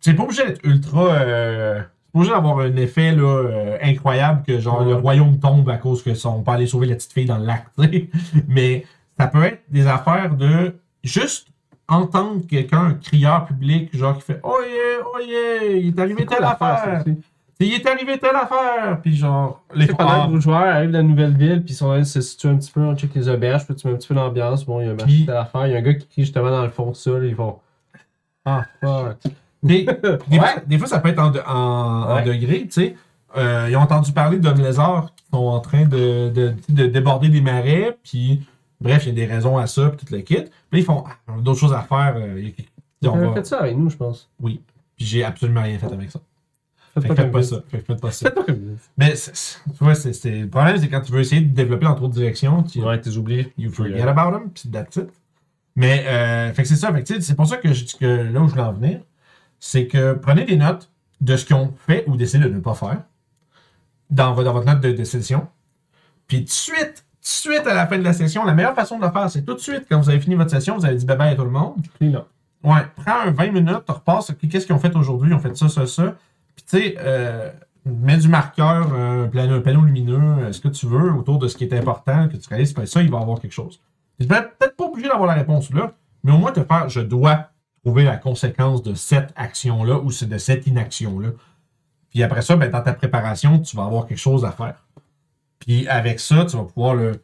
c'est 0.00 0.14
pas 0.14 0.24
obligé 0.24 0.44
d'être 0.44 0.64
ultra. 0.64 1.14
Euh, 1.14 1.80
c'est 1.80 2.12
pas 2.12 2.18
obligé 2.18 2.32
d'avoir 2.34 2.58
un 2.60 2.76
effet 2.76 3.12
là, 3.12 3.22
euh, 3.22 3.78
incroyable 3.82 4.42
que 4.46 4.60
genre 4.60 4.80
Ouais. 4.82 4.88
le 4.90 4.94
royaume 4.96 5.38
tombe 5.40 5.68
à 5.70 5.78
cause 5.78 6.02
que 6.02 6.14
sont 6.14 6.42
pas 6.42 6.54
allés 6.54 6.66
sauver 6.66 6.86
la 6.86 6.94
petite 6.96 7.12
fille 7.12 7.24
dans 7.24 7.38
le 7.38 7.46
lac. 7.46 7.66
Mais 8.48 8.84
ça 9.18 9.26
peut 9.28 9.42
être 9.44 9.62
des 9.70 9.86
affaires 9.86 10.34
de 10.36 10.74
juste 11.02 11.48
entendre 11.88 12.46
quelqu'un, 12.46 12.84
un 12.84 12.94
crieur 12.94 13.46
public, 13.46 13.96
genre 13.96 14.16
qui 14.16 14.22
fait 14.22 14.40
Oh 14.42 14.58
yeah, 14.62 15.04
oh 15.06 15.18
yeah, 15.26 15.72
il 15.76 15.88
est 15.88 15.98
arrivé 15.98 16.26
telle 16.26 16.44
affaire. 16.44 17.02
Il 17.60 17.72
est 17.72 17.86
arrivé 17.86 18.18
telle 18.18 18.34
affaire. 18.36 19.00
Puis 19.00 19.16
genre, 19.16 19.62
les 19.74 19.86
pendant 19.86 20.32
que 20.32 20.40
joueurs 20.40 20.56
arrivent 20.62 20.90
dans 20.90 20.98
la 20.98 21.04
nouvelle 21.04 21.36
ville, 21.36 21.62
puis 21.62 21.72
ils 21.72 21.76
sont 21.76 21.90
allés 21.90 22.04
se 22.04 22.20
situer 22.20 22.48
un 22.48 22.56
petit 22.56 22.70
peu, 22.72 22.80
on 22.80 22.96
check 22.96 23.14
les 23.14 23.28
auberges, 23.28 23.64
puis 23.64 23.74
tu 23.76 23.86
mets 23.86 23.92
un 23.94 23.96
petit 23.96 24.08
peu 24.08 24.14
l'ambiance. 24.14 24.64
Bon, 24.66 24.80
il 24.80 24.86
y 24.86 24.88
a 24.88 24.92
un 24.92 24.96
marché 24.96 25.24
à 25.28 25.34
l'affaire, 25.34 25.66
il 25.68 25.72
y 25.72 25.74
a 25.76 25.78
un 25.78 25.82
gars 25.82 25.94
qui 25.94 26.06
crie 26.06 26.22
justement 26.22 26.50
dans 26.50 26.62
le 26.64 26.70
fond 26.70 26.90
de 26.90 26.96
ça, 26.96 27.10
là, 27.12 27.24
ils 27.26 27.34
vont 27.36 27.58
Ah, 28.44 28.64
fuck. 28.80 29.18
Des, 29.62 29.84
des 30.28 30.38
fois, 30.38 30.48
des 30.66 30.78
fois, 30.78 30.88
ça 30.88 30.98
peut 30.98 31.08
être 31.08 31.18
en, 31.20 31.30
de- 31.30 31.40
en, 31.46 32.22
tu 32.22 32.70
sais. 32.70 32.96
Euh, 33.36 33.66
ils 33.70 33.76
ont 33.76 33.80
entendu 33.80 34.12
parler 34.12 34.38
d'hommes 34.38 34.60
lézards 34.60 35.12
qui 35.16 35.24
sont 35.32 35.38
en 35.46 35.60
train 35.60 35.84
de, 35.86 36.28
de, 36.28 36.54
de 36.68 36.86
déborder 36.86 37.28
des 37.28 37.40
marais, 37.40 37.96
puis 38.04 38.42
bref, 38.80 39.04
il 39.06 39.08
y 39.08 39.12
a 39.22 39.26
des 39.26 39.32
raisons 39.32 39.58
à 39.58 39.66
ça, 39.66 39.88
puis 39.90 40.06
tout 40.06 40.12
le 40.14 40.20
kit. 40.20 40.34
Puis 40.36 40.44
là, 40.72 40.78
ils 40.78 40.84
font, 40.84 41.04
ah, 41.06 41.32
d'autres 41.40 41.58
choses 41.60 41.72
à 41.72 41.80
faire. 41.82 42.14
euh, 42.16 42.40
Ils 43.00 43.08
on 43.08 43.12
ont 43.28 43.34
fait 43.34 43.46
ça 43.46 43.60
avec 43.60 43.76
nous, 43.76 43.90
je 43.90 43.96
pense. 43.96 44.28
Puis 44.42 44.60
j'ai 44.98 45.24
absolument 45.24 45.62
rien 45.62 45.78
fait 45.78 45.92
avec 45.92 46.10
ça. 46.10 46.20
Faites 46.94 47.02
Fait 47.02 47.08
pas 47.08 47.14
que 47.14 47.22
faites 47.22 47.32
comme 47.32 47.32
pas 47.32 47.42
ça. 47.42 47.56
ça. 47.56 47.62
Fait 47.68 47.78
que 47.78 47.84
faites 47.84 48.00
pas 48.00 48.10
ça. 48.12 48.26
Faites 48.26 48.34
pas 48.34 48.44
comme 48.44 48.76
ça. 48.78 48.84
Mais 48.96 49.14
tu 49.14 49.84
vois, 49.84 49.94
c'est- 49.96 50.24
le 50.42 50.48
problème, 50.48 50.76
c'est 50.78 50.88
quand 50.88 51.00
tu 51.00 51.12
veux 51.12 51.20
essayer 51.20 51.40
de 51.40 51.52
développer 51.54 51.86
dans 51.86 51.94
trop 51.94 52.08
de 52.08 52.12
directions, 52.12 52.62
tu, 52.62 52.80
Ouais, 52.82 53.00
t'es 53.00 53.16
oublié. 53.16 53.52
you 53.58 53.70
forget 53.70 54.00
about 54.02 54.38
them, 54.38 54.50
puis 54.50 54.68
that's 54.70 54.96
it. 54.96 55.08
Mais, 55.76 56.04
euh, 56.06 56.52
fait 56.52 56.62
que 56.62 56.68
c'est 56.68 56.76
ça. 56.76 56.92
C'est 57.20 57.34
pour 57.34 57.46
ça 57.48 57.56
que, 57.56 57.72
je, 57.72 57.96
que 57.96 58.04
là 58.32 58.40
où 58.40 58.46
je 58.46 58.52
voulais 58.52 58.62
en 58.62 58.72
venir, 58.72 59.00
c'est 59.58 59.86
que 59.88 60.12
prenez 60.14 60.44
des 60.44 60.56
notes 60.56 60.88
de 61.20 61.36
ce 61.36 61.44
qu'ils 61.44 61.56
ont 61.56 61.72
fait 61.86 62.04
ou 62.06 62.16
décidé 62.16 62.44
de 62.44 62.48
ne 62.50 62.60
pas 62.60 62.74
faire 62.74 62.98
dans, 64.10 64.32
vo- 64.34 64.44
dans 64.44 64.52
votre 64.52 64.66
note 64.66 64.80
de, 64.80 64.92
de 64.92 65.04
session. 65.04 65.48
Puis 66.28 66.38
tout 66.40 66.44
de 66.44 66.50
suite, 66.50 67.04
tout 67.04 67.50
de 67.50 67.54
suite 67.56 67.66
à 67.66 67.74
la 67.74 67.86
fin 67.86 67.98
de 67.98 68.04
la 68.04 68.12
session, 68.12 68.44
la 68.44 68.54
meilleure 68.54 68.74
façon 68.74 68.98
de 68.98 69.04
le 69.04 69.10
faire, 69.10 69.28
c'est 69.30 69.42
tout 69.44 69.54
de 69.54 69.58
suite, 69.58 69.84
quand 69.88 69.98
vous 70.00 70.10
avez 70.10 70.20
fini 70.20 70.34
votre 70.36 70.50
session, 70.50 70.76
vous 70.76 70.84
avez 70.84 70.96
dit 70.96 71.06
bye 71.06 71.16
bye 71.16 71.32
à 71.32 71.34
tout 71.34 71.44
le 71.44 71.50
monde. 71.50 71.76
Clean 71.98 72.14
up. 72.14 72.26
Ouais, 72.62 72.80
prends 72.96 73.20
un 73.26 73.30
20 73.30 73.50
minutes, 73.52 73.82
tu 73.84 73.92
repasses, 73.92 74.32
qu'est-ce 74.48 74.64
qu'ils 74.66 74.74
ont 74.74 74.78
fait 74.78 74.94
aujourd'hui? 74.94 75.30
Ils 75.30 75.34
ont 75.34 75.38
fait 75.40 75.54
ça, 75.56 75.68
ça, 75.68 75.86
ça. 75.86 76.14
Puis 76.56 76.64
tu 76.68 76.78
sais, 76.78 76.94
euh, 76.98 77.50
mets 77.84 78.16
du 78.16 78.28
marqueur, 78.28 78.92
un, 78.92 79.28
plan- 79.28 79.50
un 79.50 79.60
panneau 79.60 79.82
lumineux, 79.82 80.18
euh, 80.20 80.52
ce 80.52 80.60
que 80.60 80.68
tu 80.68 80.86
veux, 80.86 81.12
autour 81.12 81.38
de 81.38 81.48
ce 81.48 81.56
qui 81.56 81.64
est 81.64 81.74
important, 81.74 82.28
que 82.28 82.36
tu 82.36 82.48
réalises, 82.48 82.74
ben 82.74 82.86
ça, 82.86 83.02
il 83.02 83.10
va 83.10 83.18
avoir 83.18 83.40
quelque 83.40 83.52
chose. 83.52 83.80
Tu 84.20 84.26
n'es 84.26 84.42
peut-être 84.42 84.76
pas 84.76 84.84
obligé 84.84 85.08
d'avoir 85.08 85.26
la 85.26 85.34
réponse 85.34 85.70
là, 85.72 85.92
mais 86.22 86.32
au 86.32 86.38
moins 86.38 86.52
te 86.52 86.62
faire, 86.62 86.88
je 86.88 87.00
dois 87.00 87.48
trouver 87.84 88.04
la 88.04 88.16
conséquence 88.16 88.82
de 88.82 88.94
cette 88.94 89.32
action-là 89.36 89.98
ou 89.98 90.08
de 90.08 90.38
cette 90.38 90.66
inaction-là. 90.66 91.30
Puis 92.10 92.22
après 92.22 92.42
ça, 92.42 92.56
ben, 92.56 92.70
dans 92.70 92.80
ta 92.80 92.94
préparation, 92.94 93.58
tu 93.58 93.76
vas 93.76 93.84
avoir 93.84 94.06
quelque 94.06 94.18
chose 94.18 94.44
à 94.44 94.52
faire. 94.52 94.76
Puis 95.58 95.86
avec 95.88 96.20
ça, 96.20 96.44
tu 96.44 96.56
vas 96.56 96.62
pouvoir 96.64 96.94
le, 96.94 97.20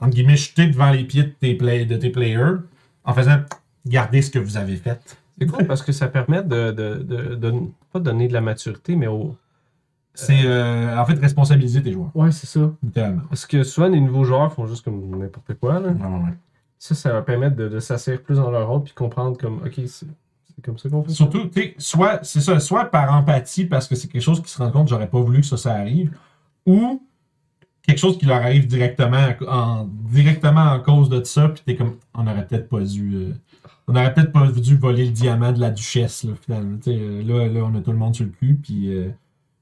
entre 0.00 0.14
guillemets, 0.14 0.36
jeter 0.36 0.66
devant 0.66 0.90
les 0.90 1.04
pieds 1.04 1.24
de 1.24 1.28
tes, 1.28 1.54
de 1.84 1.96
tes 1.96 2.10
players 2.10 2.56
en 3.04 3.12
faisant 3.14 3.40
garder 3.86 4.22
ce 4.22 4.30
que 4.30 4.38
vous 4.38 4.56
avez 4.56 4.76
fait. 4.76 5.16
C'est 5.40 5.46
cool 5.46 5.66
parce 5.66 5.82
que 5.82 5.92
ça 5.92 6.06
permet 6.08 6.42
de, 6.42 6.70
de, 6.70 6.94
de, 7.02 7.34
de- 7.34 7.54
pas 7.92 7.98
donner 8.00 8.28
de 8.28 8.32
la 8.32 8.40
maturité, 8.40 8.94
mais 8.96 9.06
au. 9.06 9.34
C'est 10.12 10.44
euh, 10.44 10.98
en 10.98 11.04
fait 11.06 11.14
responsabiliser 11.18 11.82
tes 11.82 11.92
joueurs, 11.92 12.10
Ouais, 12.14 12.30
c'est 12.32 12.46
ça. 12.46 12.70
littéralement. 12.82 13.22
Parce 13.30 13.46
que 13.46 13.62
souvent, 13.62 13.88
les 13.88 14.00
nouveaux 14.00 14.24
joueurs 14.24 14.52
font 14.52 14.66
juste 14.66 14.84
comme 14.84 15.18
n'importe 15.18 15.54
quoi. 15.54 15.74
Là. 15.74 15.92
Vraiment, 15.92 16.24
ouais. 16.24 16.34
Ça, 16.78 16.94
ça 16.94 17.12
va 17.12 17.22
permettre 17.22 17.56
de, 17.56 17.68
de 17.68 17.78
s'asseoir 17.80 18.18
plus 18.18 18.36
dans 18.36 18.50
leur 18.50 18.68
rôle 18.68 18.82
puis 18.82 18.92
comprendre 18.92 19.38
comme, 19.38 19.58
OK, 19.64 19.74
c'est 19.86 20.06
c'est 20.56 20.64
comme 20.64 20.76
ça 20.78 20.88
qu'on 20.90 21.04
fait. 21.04 21.12
Surtout, 21.12 21.46
tu 21.46 21.62
sais, 21.62 21.74
soit, 21.78 22.18
c'est 22.24 22.40
ça, 22.40 22.58
soit 22.58 22.86
par 22.86 23.14
empathie 23.14 23.64
parce 23.64 23.86
que 23.86 23.94
c'est 23.94 24.08
quelque 24.08 24.20
chose 24.22 24.42
qui 24.42 24.50
se 24.50 24.58
rend 24.58 24.70
compte, 24.70 24.88
j'aurais 24.88 25.08
pas 25.08 25.20
voulu 25.20 25.40
que 25.40 25.46
ça, 25.46 25.56
ça 25.56 25.74
arrive, 25.74 26.10
ou 26.66 27.00
quelque 27.82 27.98
chose 27.98 28.18
qui 28.18 28.26
leur 28.26 28.38
arrive 28.42 28.66
directement 28.66 29.28
en, 29.48 29.84
directement 30.10 30.72
en 30.72 30.80
cause 30.80 31.08
de 31.08 31.22
ça, 31.24 31.48
puis 31.48 31.62
t'es 31.64 31.76
comme, 31.76 31.94
on 32.14 32.26
aurait 32.26 32.46
peut-être 32.46 32.68
pas 32.68 32.80
dû, 32.80 33.14
euh, 33.14 33.32
on 33.88 33.94
aurait 33.96 34.12
peut-être 34.14 34.32
pas 34.32 34.46
dû 34.50 34.76
voler 34.76 35.04
le 35.06 35.10
diamant 35.12 35.52
de 35.52 35.60
la 35.60 35.70
duchesse, 35.70 36.24
là, 36.24 36.32
finalement. 36.40 36.78
Euh, 36.86 37.22
là, 37.22 37.48
là, 37.48 37.60
on 37.64 37.74
a 37.76 37.80
tout 37.80 37.92
le 37.92 37.98
monde 37.98 38.14
sur 38.14 38.24
le 38.24 38.30
cul, 38.30 38.54
puis 38.62 38.92
euh, 38.94 39.08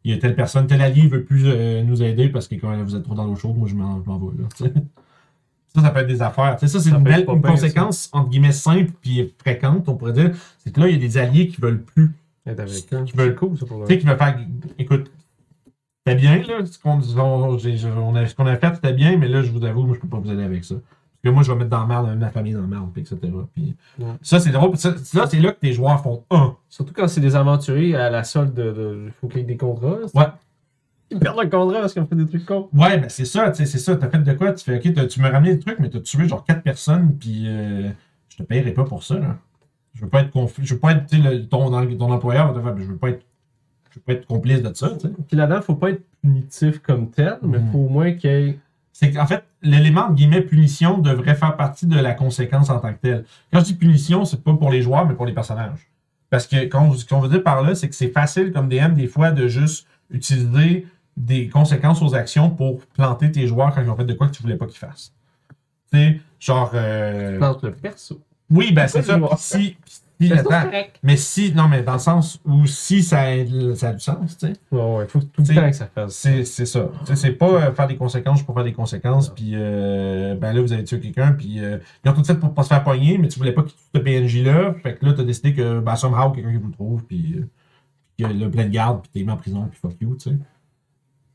il 0.05 0.13
y 0.13 0.15
a 0.15 0.19
telle 0.19 0.35
personne, 0.37 0.67
tel 0.67 0.81
allié 0.83 1.07
veut 1.09 1.25
plus 1.25 1.45
euh, 1.47 1.83
nous 1.83 2.03
aider 2.03 2.29
parce 2.29 2.47
que 2.49 2.55
quand 2.57 2.77
vous 2.83 2.95
êtes 2.97 3.03
trop 3.05 3.15
dans 3.15 3.25
l'eau 3.25 3.37
chaude, 3.37 3.57
moi 3.57 3.69
je 3.69 3.75
m'en, 3.75 4.03
je 4.03 4.09
m'en 4.09 4.19
vais, 4.19 4.43
là. 4.43 4.71
Ça, 5.75 5.83
ça 5.83 5.91
peut 5.91 6.01
être 6.01 6.07
des 6.09 6.23
affaires. 6.23 6.59
Ça, 6.59 6.67
c'est 6.67 6.89
une, 6.89 7.05
belle, 7.05 7.27
une 7.29 7.43
conséquence, 7.43 8.09
entre 8.13 8.31
guillemets, 8.31 8.53
simple 8.53 8.91
puis 9.03 9.35
fréquente, 9.39 9.87
on 9.89 9.97
pourrait 9.97 10.15
dire. 10.15 10.31
C'est 10.59 10.73
que 10.73 10.81
là, 10.81 10.89
il 10.89 10.95
y 10.95 10.97
a 10.97 10.99
des 10.99 11.19
alliés 11.19 11.47
qui 11.47 11.61
veulent 11.61 11.83
plus 11.83 12.11
Être 12.47 12.61
avec 12.61 12.73
eux. 12.93 13.05
Qui 13.05 13.13
veulent- 13.17 13.35
cool, 13.37 13.59
ça, 13.59 13.67
pour 13.67 13.85
tu 13.85 13.93
sais, 13.93 13.99
qui 13.99 14.07
va 14.07 14.17
faire. 14.17 14.41
Écoute, 14.79 15.11
c'était 16.07 16.19
bien, 16.19 16.39
là. 16.43 16.65
Ce 16.65 16.79
qu'on 16.79 17.01
on- 17.19 17.59
j'ai- 17.59 17.77
on 17.85 18.15
a, 18.15 18.27
ce 18.27 18.35
qu'on 18.35 18.47
a 18.47 18.57
fait, 18.57 18.75
c'était 18.77 18.95
bien, 18.95 19.19
mais 19.19 19.29
là, 19.29 19.43
je 19.43 19.53
vous 19.53 19.63
avoue, 19.63 19.83
moi, 19.85 19.95
je 19.95 20.01
peux 20.01 20.09
pas 20.09 20.19
vous 20.19 20.31
aider 20.33 20.43
avec 20.43 20.65
ça. 20.65 20.77
Parce 21.23 21.31
que 21.33 21.35
moi, 21.35 21.43
je 21.43 21.51
vais 21.53 21.59
mettre 21.59 21.71
dans 21.71 21.81
la 21.81 21.87
merde, 21.87 22.19
ma 22.19 22.31
famille 22.31 22.53
dans 22.53 22.61
la 22.61 22.67
merde, 22.69 22.91
etc. 22.97 23.17
Puis, 23.55 23.75
Ouais. 23.99 24.07
Ça, 24.23 24.39
c'est 24.39 24.51
drôle. 24.51 24.77
ça- 24.77 24.95
Là, 25.15 25.27
c'est 25.29 25.41
là 25.41 25.53
que 25.53 25.59
tes 25.59 25.73
joueurs 25.73 26.01
font 26.03 26.25
un. 26.31 26.55
Surtout 26.69 26.93
quand 26.95 27.09
c'est 27.09 27.21
des 27.21 27.35
aventuriers 27.35 27.97
à 27.97 28.09
la 28.11 28.23
solde 28.25 28.55
de. 28.55 29.05
Il 29.07 29.13
faut 29.13 29.27
qu'il 29.29 29.39
y 29.39 29.43
ait 29.43 29.47
des 29.47 29.57
contrats. 29.57 29.97
Ouais. 30.15 30.27
Ils 31.11 31.19
perdent 31.19 31.41
le 31.43 31.49
contrat 31.49 31.81
parce 31.81 31.93
qu'ils 31.95 32.03
ont 32.03 32.07
fait 32.07 32.15
des 32.17 32.27
trucs 32.27 32.45
cons. 32.45 32.69
Ouais, 32.75 32.99
ben 32.99 33.09
c'est 33.09 33.25
ça, 33.25 33.51
tu 33.51 33.57
sais, 33.59 33.65
c'est 33.67 33.79
ça. 33.79 33.97
T'as 33.97 34.11
fait 34.11 34.19
de 34.19 34.33
quoi? 34.35 34.53
Tu 34.53 34.63
fais, 34.65 34.77
OK, 34.77 35.09
tu 35.09 35.21
me 35.23 35.29
ramené 35.31 35.55
des 35.55 35.59
trucs, 35.59 35.79
mais 35.79 35.89
t'as 35.89 36.01
tué 36.01 36.29
genre 36.29 36.45
quatre 36.45 36.63
personnes, 36.63 37.17
puis 37.19 37.45
euh, 37.47 37.89
je 38.29 38.37
te 38.37 38.43
paierai 38.43 38.73
pas 38.73 38.85
pour 38.85 39.03
ça, 39.03 39.19
là. 39.19 39.39
Je 39.95 40.03
veux 40.03 40.09
pas 40.11 40.21
être 40.21 40.31
conflit. 40.31 40.65
Je 40.67 40.75
veux 40.75 40.81
pas 40.81 40.93
être, 40.93 41.07
tu 41.07 41.17
sais, 41.21 41.23
le- 41.23 41.47
ton, 41.49 41.71
ton 41.71 42.13
employeur 42.13 42.53
va 42.53 42.61
te 42.61 42.63
faire, 42.65 42.77
je 42.79 42.85
veux 42.85 42.97
pas 42.97 43.09
être. 43.09 43.25
Je 43.91 43.97
veux 43.99 44.03
pas 44.03 44.13
être 44.13 44.27
complice 44.27 44.63
de 44.63 44.73
ça, 44.75 44.91
tu 44.91 45.09
sais. 45.09 45.15
Puis 45.27 45.37
là-dedans, 45.37 45.63
faut 45.63 45.75
pas 45.77 45.91
être 45.91 46.03
punitif 46.23 46.79
comme 46.81 47.11
tel, 47.11 47.39
mais 47.43 47.59
Mhm. 47.59 47.73
faut 47.73 47.79
au 47.79 47.89
moins 47.89 48.13
qu'il 48.13 48.31
y 48.31 48.35
ait. 48.35 48.59
C'est 49.01 49.13
qu'en 49.13 49.27
fait, 49.29 49.45
l'élément 49.63 50.01
entre 50.07 50.15
guillemets 50.15 50.41
punition 50.41 50.99
devrait 50.99 51.37
faire 51.37 51.57
partie 51.57 51.87
de 51.87 51.97
la 52.01 52.15
conséquence 52.15 52.69
en 52.69 52.81
tant 52.81 52.93
que 52.93 52.99
telle. 53.01 53.25
Quand 53.53 53.61
je 53.61 53.67
dis 53.67 53.75
punition, 53.75 54.25
c'est 54.25 54.43
pas 54.43 54.55
pour 54.55 54.71
les 54.73 54.83
joueurs, 54.83 55.07
mais 55.07 55.15
pour 55.15 55.25
les 55.25 55.33
personnages. 55.33 55.89
Parce 56.31 56.49
que 56.49 56.65
quand, 56.65 56.93
ce 56.95 57.07
qu'on 57.07 57.21
veut 57.21 57.29
dire 57.29 57.45
par 57.45 57.63
là, 57.63 57.77
c'est 57.77 57.89
que 57.89 57.95
c'est 57.95 58.09
facile 58.11 58.53
comme 58.53 58.69
DM 58.69 58.95
des 58.95 59.07
fois 59.07 59.31
de 59.31 59.47
juste 59.47 59.87
utiliser 60.11 60.85
des 61.17 61.49
conséquences 61.49 62.03
aux 62.03 62.17
actions 62.17 62.51
pour 62.51 62.81
planter 62.87 63.31
tes 63.31 63.47
joueurs 63.47 63.73
quand 63.73 63.83
ils 63.83 63.89
ont 63.89 63.95
fait 63.97 64.05
de 64.05 64.15
quoi 64.15 64.27
que 64.27 64.33
tu 64.33 64.43
voulais 64.43 64.57
pas 64.57 64.67
qu'ils 64.67 64.79
fassent. 64.79 65.13
Tu 65.93 65.99
sais, 65.99 66.21
genre. 66.41 66.73
euh, 66.75 67.39
Plante 67.39 67.63
le 67.63 67.71
perso. 67.71 68.21
Oui, 68.51 68.73
ben 68.73 68.89
c'est 68.89 69.03
ça. 69.05 69.17
Puis 69.57 69.77
si. 70.27 70.33
attends, 70.33 70.63
correct. 70.65 70.99
mais 71.03 71.17
si. 71.17 71.53
Non, 71.55 71.69
mais 71.69 71.83
dans 71.83 71.93
le 71.95 71.99
sens 71.99 72.41
où 72.45 72.67
si 72.67 73.03
ça, 73.03 73.21
a- 73.23 73.75
ça 73.77 73.89
a 73.91 73.93
du 73.93 74.01
sens, 74.01 74.37
tu 74.39 74.47
sais. 74.49 74.53
Ouais, 74.73 74.97
ouais, 74.97 75.07
faut 75.09 75.21
tout 75.21 75.43
le 75.47 75.55
temps 75.55 75.71
que 75.71 75.77
ça 75.77 75.87
fasse. 75.87 76.15
C'est 76.15 76.45
c'est 76.45 76.67
ça. 76.67 76.89
Tu 77.01 77.07
sais, 77.07 77.17
C'est 77.17 77.33
pas 77.33 77.47
euh, 77.51 77.73
faire 77.73 77.87
des 77.87 77.97
conséquences 77.97 78.43
pour 78.43 78.55
faire 78.55 78.65
des 78.65 78.73
conséquences, 78.73 79.29
puis 79.29 79.53
euh, 79.55 80.35
ben 80.35 80.53
là, 80.53 80.61
vous 80.61 80.73
avez 80.73 80.85
tué 80.85 80.99
quelqu'un, 81.01 81.33
puis 81.33 81.61
euh, 81.61 81.79
ils 82.05 82.11
ont 82.11 82.15
tout 82.15 82.25
fait 82.25 82.35
pour 82.35 82.53
pas 82.55 82.63
se 82.63 82.69
faire 82.69 82.83
pogner, 82.85 83.19
mais 83.19 83.29
tu 83.29 83.39
voulais 83.39 83.53
pas 83.53 83.63
qu'il 83.63 83.73
tue 83.75 83.85
ce 83.95 84.01
PNJ-là, 84.01 84.75
fait 84.83 84.95
que 84.97 85.07
là, 85.07 85.13
t'as 85.13 85.25
décidé 85.25 85.55
que, 85.55 85.81
ben, 85.81 85.97
somehow, 85.97 86.31
quelqu'un 86.33 86.51
qui 86.53 86.59
vous 86.59 86.69
le 86.69 86.73
trouve, 86.75 87.05
puis 87.05 87.35
euh, 87.39 87.47
y 88.19 88.25
a 88.25 88.29
le 88.33 88.51
plein 88.51 88.65
de 88.65 88.71
garde, 88.71 89.03
puis 89.03 89.11
t'es 89.13 89.23
mis 89.25 89.31
en 89.31 89.37
prison, 89.37 89.69
puis 89.71 89.79
fuck 89.81 89.95
you, 90.01 90.17
tu 90.17 90.31
sais. 90.31 90.37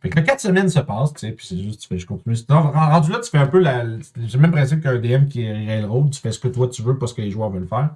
Fait 0.01 0.09
que 0.09 0.17
là, 0.17 0.21
quatre 0.23 0.41
semaines 0.41 0.67
se 0.67 0.81
passent, 0.81 1.13
tu 1.13 1.19
sais, 1.21 1.31
puis 1.31 1.47
c'est 1.47 1.57
juste, 1.63 1.79
tu 1.79 1.87
fais, 1.87 1.97
je 1.97 2.05
continue. 2.05 2.35
Non, 2.49 2.71
Rendu 2.71 3.09
là, 3.09 3.19
tu 3.23 3.29
fais 3.29 3.37
un 3.37 3.47
peu 3.47 3.59
la. 3.59 3.85
C'est 4.27 4.33
le 4.33 4.39
même 4.41 4.51
principe 4.51 4.81
qu'un 4.81 4.97
DM 4.99 5.27
qui 5.27 5.43
est 5.43 5.65
railroad, 5.65 6.09
tu 6.11 6.19
fais 6.19 6.33
ce 6.33 6.39
que 6.39 6.49
toi 6.49 6.67
tu 6.67 6.81
veux, 6.81 6.97
pas 6.97 7.07
ce 7.07 7.13
que 7.13 7.21
les 7.21 7.31
joueurs 7.31 7.49
veulent 7.49 7.69
faire, 7.69 7.91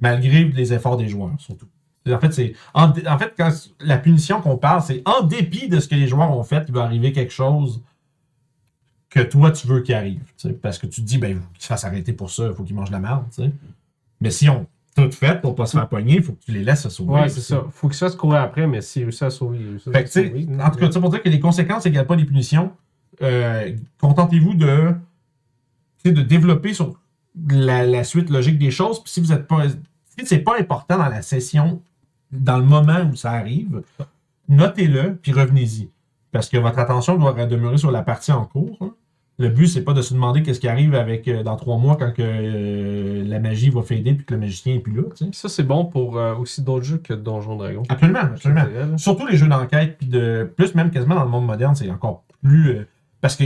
malgré 0.00 0.44
les 0.44 0.72
efforts 0.72 0.96
des 0.96 1.08
joueurs, 1.08 1.34
surtout. 1.38 1.66
En 2.08 2.18
fait, 2.18 2.32
c'est 2.32 2.54
en, 2.72 2.92
fait 2.92 3.34
quand 3.36 3.50
la 3.80 3.98
punition 3.98 4.40
qu'on 4.40 4.56
parle, 4.56 4.82
c'est 4.82 5.02
en 5.04 5.22
dépit 5.22 5.68
de 5.68 5.78
ce 5.78 5.88
que 5.88 5.94
les 5.94 6.06
joueurs 6.06 6.30
ont 6.34 6.42
fait, 6.44 6.64
il 6.68 6.74
va 6.74 6.84
arriver 6.84 7.12
quelque 7.12 7.32
chose 7.32 7.82
que 9.10 9.20
toi 9.20 9.50
tu 9.50 9.66
veux 9.66 9.80
qu'il 9.80 9.94
arrive. 9.94 10.20
Parce 10.62 10.78
que 10.78 10.86
tu 10.86 11.02
te 11.02 11.06
dis, 11.06 11.18
ben, 11.18 11.30
il 11.30 11.36
faut 11.36 11.48
qu'il 11.52 11.62
se 11.62 11.66
fasse 11.66 11.84
arrêter 11.84 12.12
pour 12.12 12.30
ça, 12.30 12.46
il 12.48 12.54
faut 12.54 12.62
qu'il 12.62 12.76
mange 12.76 12.88
de 12.88 12.94
la 12.94 13.00
merde. 13.00 13.24
Mais 14.20 14.30
si 14.30 14.48
on 14.48 14.66
tout 14.96 15.10
fait 15.12 15.40
pour 15.40 15.54
pas 15.54 15.66
se 15.66 15.76
faire 15.76 15.88
pogner, 15.88 16.16
il 16.16 16.22
faut 16.22 16.32
que 16.32 16.44
tu 16.44 16.52
les 16.52 16.64
laisses 16.64 16.82
se 16.82 16.88
sauver. 16.88 17.12
Ouais, 17.12 17.28
c'est 17.28 17.40
ça. 17.40 17.64
Faut 17.70 17.88
qu'il 17.88 17.96
se 17.96 18.04
fasse 18.04 18.16
courir 18.16 18.40
après, 18.40 18.66
mais 18.66 18.80
s'il 18.80 19.04
réussit 19.04 19.22
à 19.22 19.30
sauver, 19.30 19.58
il 19.60 19.78
Fait 19.78 20.04
tu 20.04 20.10
sais, 20.10 20.26
sauver. 20.28 20.48
en 20.60 20.70
tout 20.70 20.78
cas, 20.78 20.88
pour 21.00 21.10
dire 21.10 21.22
que 21.22 21.28
les 21.28 21.40
conséquences 21.40 21.86
égale 21.86 22.06
pas 22.06 22.16
des 22.16 22.24
punitions. 22.24 22.72
Euh, 23.22 23.72
Contentez-vous 24.00 24.54
de, 24.54 24.92
de 26.04 26.22
développer 26.22 26.74
sur 26.74 26.98
la, 27.48 27.84
la 27.84 28.04
suite 28.04 28.30
logique 28.30 28.58
des 28.58 28.70
choses. 28.70 29.02
Puis 29.02 29.12
si 29.12 29.20
vous 29.20 29.32
êtes 29.32 29.46
pas. 29.46 29.66
Si 30.18 30.26
c'est 30.26 30.38
pas 30.38 30.58
important 30.58 30.98
dans 30.98 31.08
la 31.08 31.22
session 31.22 31.80
dans 32.32 32.58
le 32.58 32.64
moment 32.64 33.00
où 33.10 33.16
ça 33.16 33.30
arrive, 33.32 33.82
notez-le, 34.48 35.16
puis 35.16 35.32
revenez-y. 35.32 35.90
Parce 36.32 36.48
que 36.48 36.58
votre 36.58 36.78
attention 36.78 37.16
doit 37.16 37.32
demeurer 37.46 37.78
sur 37.78 37.90
la 37.90 38.02
partie 38.02 38.32
en 38.32 38.44
cours. 38.44 38.76
hein. 38.80 38.92
Le 39.40 39.48
but, 39.50 39.68
c'est 39.68 39.82
pas 39.84 39.92
de 39.92 40.02
se 40.02 40.14
demander 40.14 40.42
qu'est-ce 40.42 40.58
qui 40.58 40.66
arrive 40.66 40.96
avec 40.96 41.28
euh, 41.28 41.44
dans 41.44 41.54
trois 41.54 41.78
mois 41.78 41.94
quand 41.96 42.12
que, 42.12 42.22
euh, 42.22 43.24
la 43.24 43.38
magie 43.38 43.70
va 43.70 43.82
fader 43.82 44.14
puis 44.14 44.24
que 44.26 44.34
le 44.34 44.40
magicien 44.40 44.74
est 44.74 44.80
plus 44.80 44.92
là. 44.92 45.02
tu 45.16 45.26
sais. 45.26 45.30
Ça, 45.32 45.48
c'est 45.48 45.62
bon 45.62 45.84
pour 45.84 46.18
euh, 46.18 46.34
aussi 46.34 46.60
d'autres 46.60 46.84
jeux 46.84 46.98
que 46.98 47.14
Donjon 47.14 47.54
Dragon. 47.54 47.84
Absolument, 47.88 48.18
absolument. 48.18 48.98
Surtout 48.98 49.26
les 49.28 49.36
jeux 49.36 49.46
d'enquête, 49.46 49.96
puis 49.98 50.08
de 50.08 50.50
plus 50.56 50.74
même 50.74 50.90
quasiment 50.90 51.14
dans 51.14 51.24
le 51.24 51.30
monde 51.30 51.46
moderne, 51.46 51.76
c'est 51.76 51.88
encore 51.88 52.24
plus. 52.42 52.78
parce 53.20 53.36
que 53.36 53.44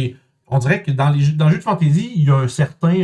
on 0.48 0.58
dirait 0.58 0.82
que 0.82 0.90
dans 0.90 1.10
les 1.10 1.20
jeux, 1.20 1.32
dans 1.34 1.46
les 1.46 1.52
jeux 1.52 1.58
de 1.58 1.62
fantasy, 1.62 2.10
il 2.16 2.24
y 2.24 2.30
a 2.30 2.36
un 2.36 2.48
certain 2.48 2.94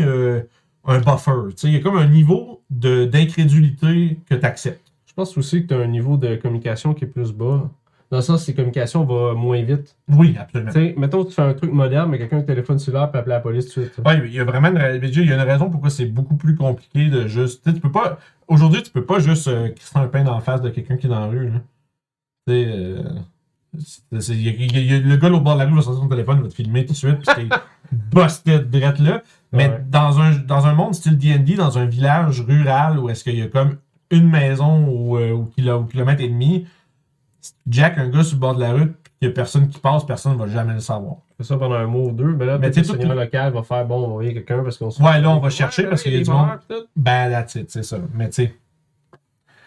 un 0.85 0.99
buffer. 1.01 1.33
Il 1.65 1.73
y 1.73 1.77
a 1.77 1.81
comme 1.81 1.97
un 1.99 2.07
niveau 2.09 2.63
de- 2.71 3.05
d'incrédulité 3.05 4.19
que 4.29 4.35
tu 4.35 4.47
acceptes. 4.47 4.93
Je 5.07 5.13
pense 5.15 5.37
aussi 5.37 5.63
que 5.63 5.69
tu 5.69 5.75
as 5.75 5.79
un 5.79 5.87
niveau 5.89 6.17
de 6.17 6.37
communication 6.37 6.95
qui 6.95 7.05
est 7.05 7.09
plus 7.09 7.33
bas. 7.33 7.71
Dans 8.11 8.17
le 8.19 8.23
sens, 8.23 8.47
les 8.47 8.55
communications 8.55 9.05
vont 9.05 9.35
moins 9.35 9.61
vite. 9.63 9.95
Oui, 10.09 10.35
absolument. 10.39 10.73
Mettons 10.97 11.25
que 11.25 11.29
tu 11.29 11.35
fais 11.35 11.43
un 11.43 11.53
truc 11.53 11.71
moderne, 11.73 12.11
mais 12.11 12.17
quelqu'un 12.19 12.41
téléphone 12.41 12.79
cellulaire 12.79 13.11
peut 13.11 13.19
appeler 13.19 13.35
la 13.35 13.41
police 13.41 13.69
tout 13.69 13.81
de 13.81 13.87
suite. 13.87 13.99
Ouais, 14.07 14.23
il 14.25 14.33
y 14.33 14.41
a 14.41 14.45
vraiment 14.45 14.69
une, 14.69 15.01
il 15.03 15.27
y 15.27 15.33
a 15.33 15.35
une 15.35 15.41
raison 15.43 15.69
pourquoi 15.69 15.91
c'est 15.91 16.07
beaucoup 16.07 16.37
plus 16.37 16.55
compliqué 16.57 17.11
de 17.11 17.27
juste. 17.27 17.65
Tu 17.71 17.81
peux 17.81 17.93
pas. 17.93 18.19
Aujourd'hui, 18.47 18.83
tu 18.83 18.91
peux 18.91 19.05
pas 19.05 19.19
juste 19.19 19.49
euh, 19.49 19.69
crisser 19.71 19.99
un 19.99 20.07
pain 20.07 20.25
dans 20.25 20.35
la 20.35 20.41
face 20.41 20.63
de 20.63 20.71
quelqu'un 20.71 20.97
qui 20.97 21.05
est 21.07 21.11
dans 21.11 21.21
la 21.21 21.27
rue. 21.27 21.53
sais. 22.49 22.65
euh, 22.67 23.03
c'est- 23.79 24.21
c'est- 24.21 24.33
il 24.33 24.43
y 24.43 24.49
a- 24.49 24.53
il 24.53 24.73
y 24.73 24.77
a- 24.79 24.81
il 24.81 24.91
y 24.91 24.95
a- 24.95 25.01
le 25.01 25.17
gars 25.19 25.31
au 25.31 25.41
bord 25.41 25.55
de 25.55 25.59
la 25.59 25.67
rue 25.67 25.75
va 25.75 25.83
sortir 25.83 26.03
son 26.03 26.09
téléphone, 26.09 26.39
il 26.39 26.43
va 26.45 26.49
te 26.49 26.55
filmer 26.55 26.87
tout 26.87 26.93
de 26.93 26.97
suite, 26.97 27.19
puis 27.19 27.35
t'es 27.49 27.49
busted 27.93 28.71
direct 28.71 29.01
là. 29.01 29.23
Mais 29.53 29.69
Ouais. 29.69 29.83
dans, 29.89 30.21
un, 30.21 30.33
dans 30.37 30.67
un 30.67 30.75
monde 30.75 30.95
style 30.95 31.17
DD, 31.17 31.55
dans 31.57 31.79
un 31.79 31.87
village 31.87 32.41
rural 32.43 32.99
où 32.99 33.09
est-ce 33.09 33.25
qu'il 33.25 33.39
y 33.39 33.43
a 33.43 33.47
comme 33.49 33.77
une 34.11 34.29
maison 34.29 34.87
au, 34.89 35.19
euh, 35.19 35.33
au, 35.33 35.45
kilomètre 35.87 36.23
et 36.23 36.29
demi, 36.29 36.67
Jack, 37.69 37.99
un 37.99 38.09
gars 38.09 38.25
sur 38.25 38.37
le 38.37 38.41
bord 38.41 38.55
de 38.57 38.61
la 38.61 38.73
rue, 38.73 38.89
puis 38.93 39.13
qu'il 39.21 39.29
y 39.29 39.31
a 39.31 39.35
personne 39.35 39.69
qui 39.69 39.79
passe, 39.79 40.05
personne 40.05 40.33
ne 40.33 40.39
va 40.39 40.47
jamais 40.49 40.75
le 40.75 40.81
savoir. 40.81 41.17
fais 41.37 41.45
ça 41.45 41.57
pendant 41.57 41.77
un 41.77 41.87
mois 41.87 42.09
ou 42.09 42.13
deux, 42.13 42.35
mais 42.35 42.45
là, 42.47 42.59
Mais 42.59 42.71
tu 42.71 42.81
le 42.81 42.87
tout- 42.87 42.93
seigneur 42.97 43.15
local 43.15 43.53
va 43.53 43.63
faire 43.63 43.87
bon, 43.87 43.97
on 43.97 44.01
va 44.01 44.07
envoyer 44.09 44.35
quelqu'un 44.35 44.63
parce 44.63 44.77
qu'on 44.77 44.91
se 44.91 45.03
Ouais, 45.03 45.21
là, 45.21 45.31
on 45.31 45.39
va 45.41 45.51
chercher 45.51 45.85
parce 45.85 46.03
qu'il 46.03 46.13
y 46.15 46.17
a 46.21 46.23
du 46.23 46.31
monde. 46.31 46.49
Ben, 46.97 47.31
that's 47.31 47.55
it, 47.55 47.71
c'est 47.71 47.85
ça. 47.85 47.99
Mais 48.15 48.29
tu 48.29 48.35
sais. 48.45 48.55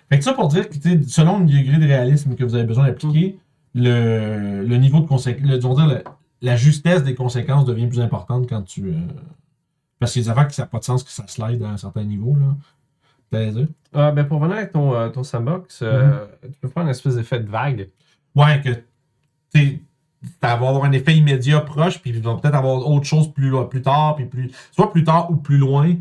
Fait 0.09 0.17
que 0.17 0.23
ça 0.23 0.33
pour 0.33 0.49
dire 0.49 0.67
que, 0.69 0.75
selon 1.07 1.39
le 1.39 1.45
degré 1.45 1.77
de 1.77 1.85
réalisme 1.87 2.35
que 2.35 2.43
vous 2.43 2.55
avez 2.55 2.65
besoin 2.65 2.85
d'appliquer, 2.85 3.39
le, 3.73 4.63
le 4.65 4.77
niveau 4.77 4.99
de 4.99 5.07
conséquence, 5.07 5.47
la, 5.79 6.01
la 6.41 6.55
justesse 6.57 7.03
des 7.03 7.15
conséquences 7.15 7.63
devient 7.65 7.87
plus 7.87 8.01
importante 8.01 8.47
quand 8.49 8.61
tu. 8.63 8.89
euh, 8.89 8.95
parce 10.01 10.13
qu'il 10.13 10.23
y 10.23 10.25
a 10.25 10.25
des 10.25 10.31
affaires 10.31 10.47
qui 10.47 10.55
ça 10.55 10.63
n'a 10.63 10.67
pas 10.67 10.79
de 10.79 10.83
sens 10.83 11.03
que 11.03 11.11
ça 11.11 11.27
slide 11.27 11.61
à 11.61 11.69
un 11.69 11.77
certain 11.77 12.03
niveau, 12.03 12.35
là. 12.35 12.55
Ah, 13.93 14.11
ben 14.11 14.25
pour 14.25 14.39
venir 14.39 14.57
avec 14.57 14.71
ton, 14.71 14.95
euh, 14.95 15.09
ton 15.09 15.23
sandbox, 15.23 15.81
euh, 15.83 16.25
tu 16.41 16.59
peux 16.59 16.67
faire 16.67 16.83
une 16.83 16.89
espèce 16.89 17.15
d'effet 17.15 17.39
de 17.39 17.47
vague. 17.47 17.87
Ouais, 18.35 18.59
que. 18.61 18.71
Tu 19.53 19.59
sais, 19.59 19.79
ça 20.41 20.55
va 20.55 20.69
avoir 20.69 20.85
un 20.85 20.91
effet 20.91 21.15
immédiat 21.15 21.61
proche, 21.61 22.01
puis 22.01 22.09
ils 22.09 22.21
vont 22.21 22.39
peut-être 22.39 22.55
avoir 22.55 22.87
autre 22.87 23.05
chose 23.05 23.31
plus, 23.31 23.53
plus 23.69 23.83
tard, 23.83 24.15
puis 24.15 24.25
plus. 24.25 24.51
Soit 24.71 24.91
plus 24.91 25.03
tard 25.03 25.29
ou 25.29 25.35
plus 25.35 25.57
loin. 25.57 25.95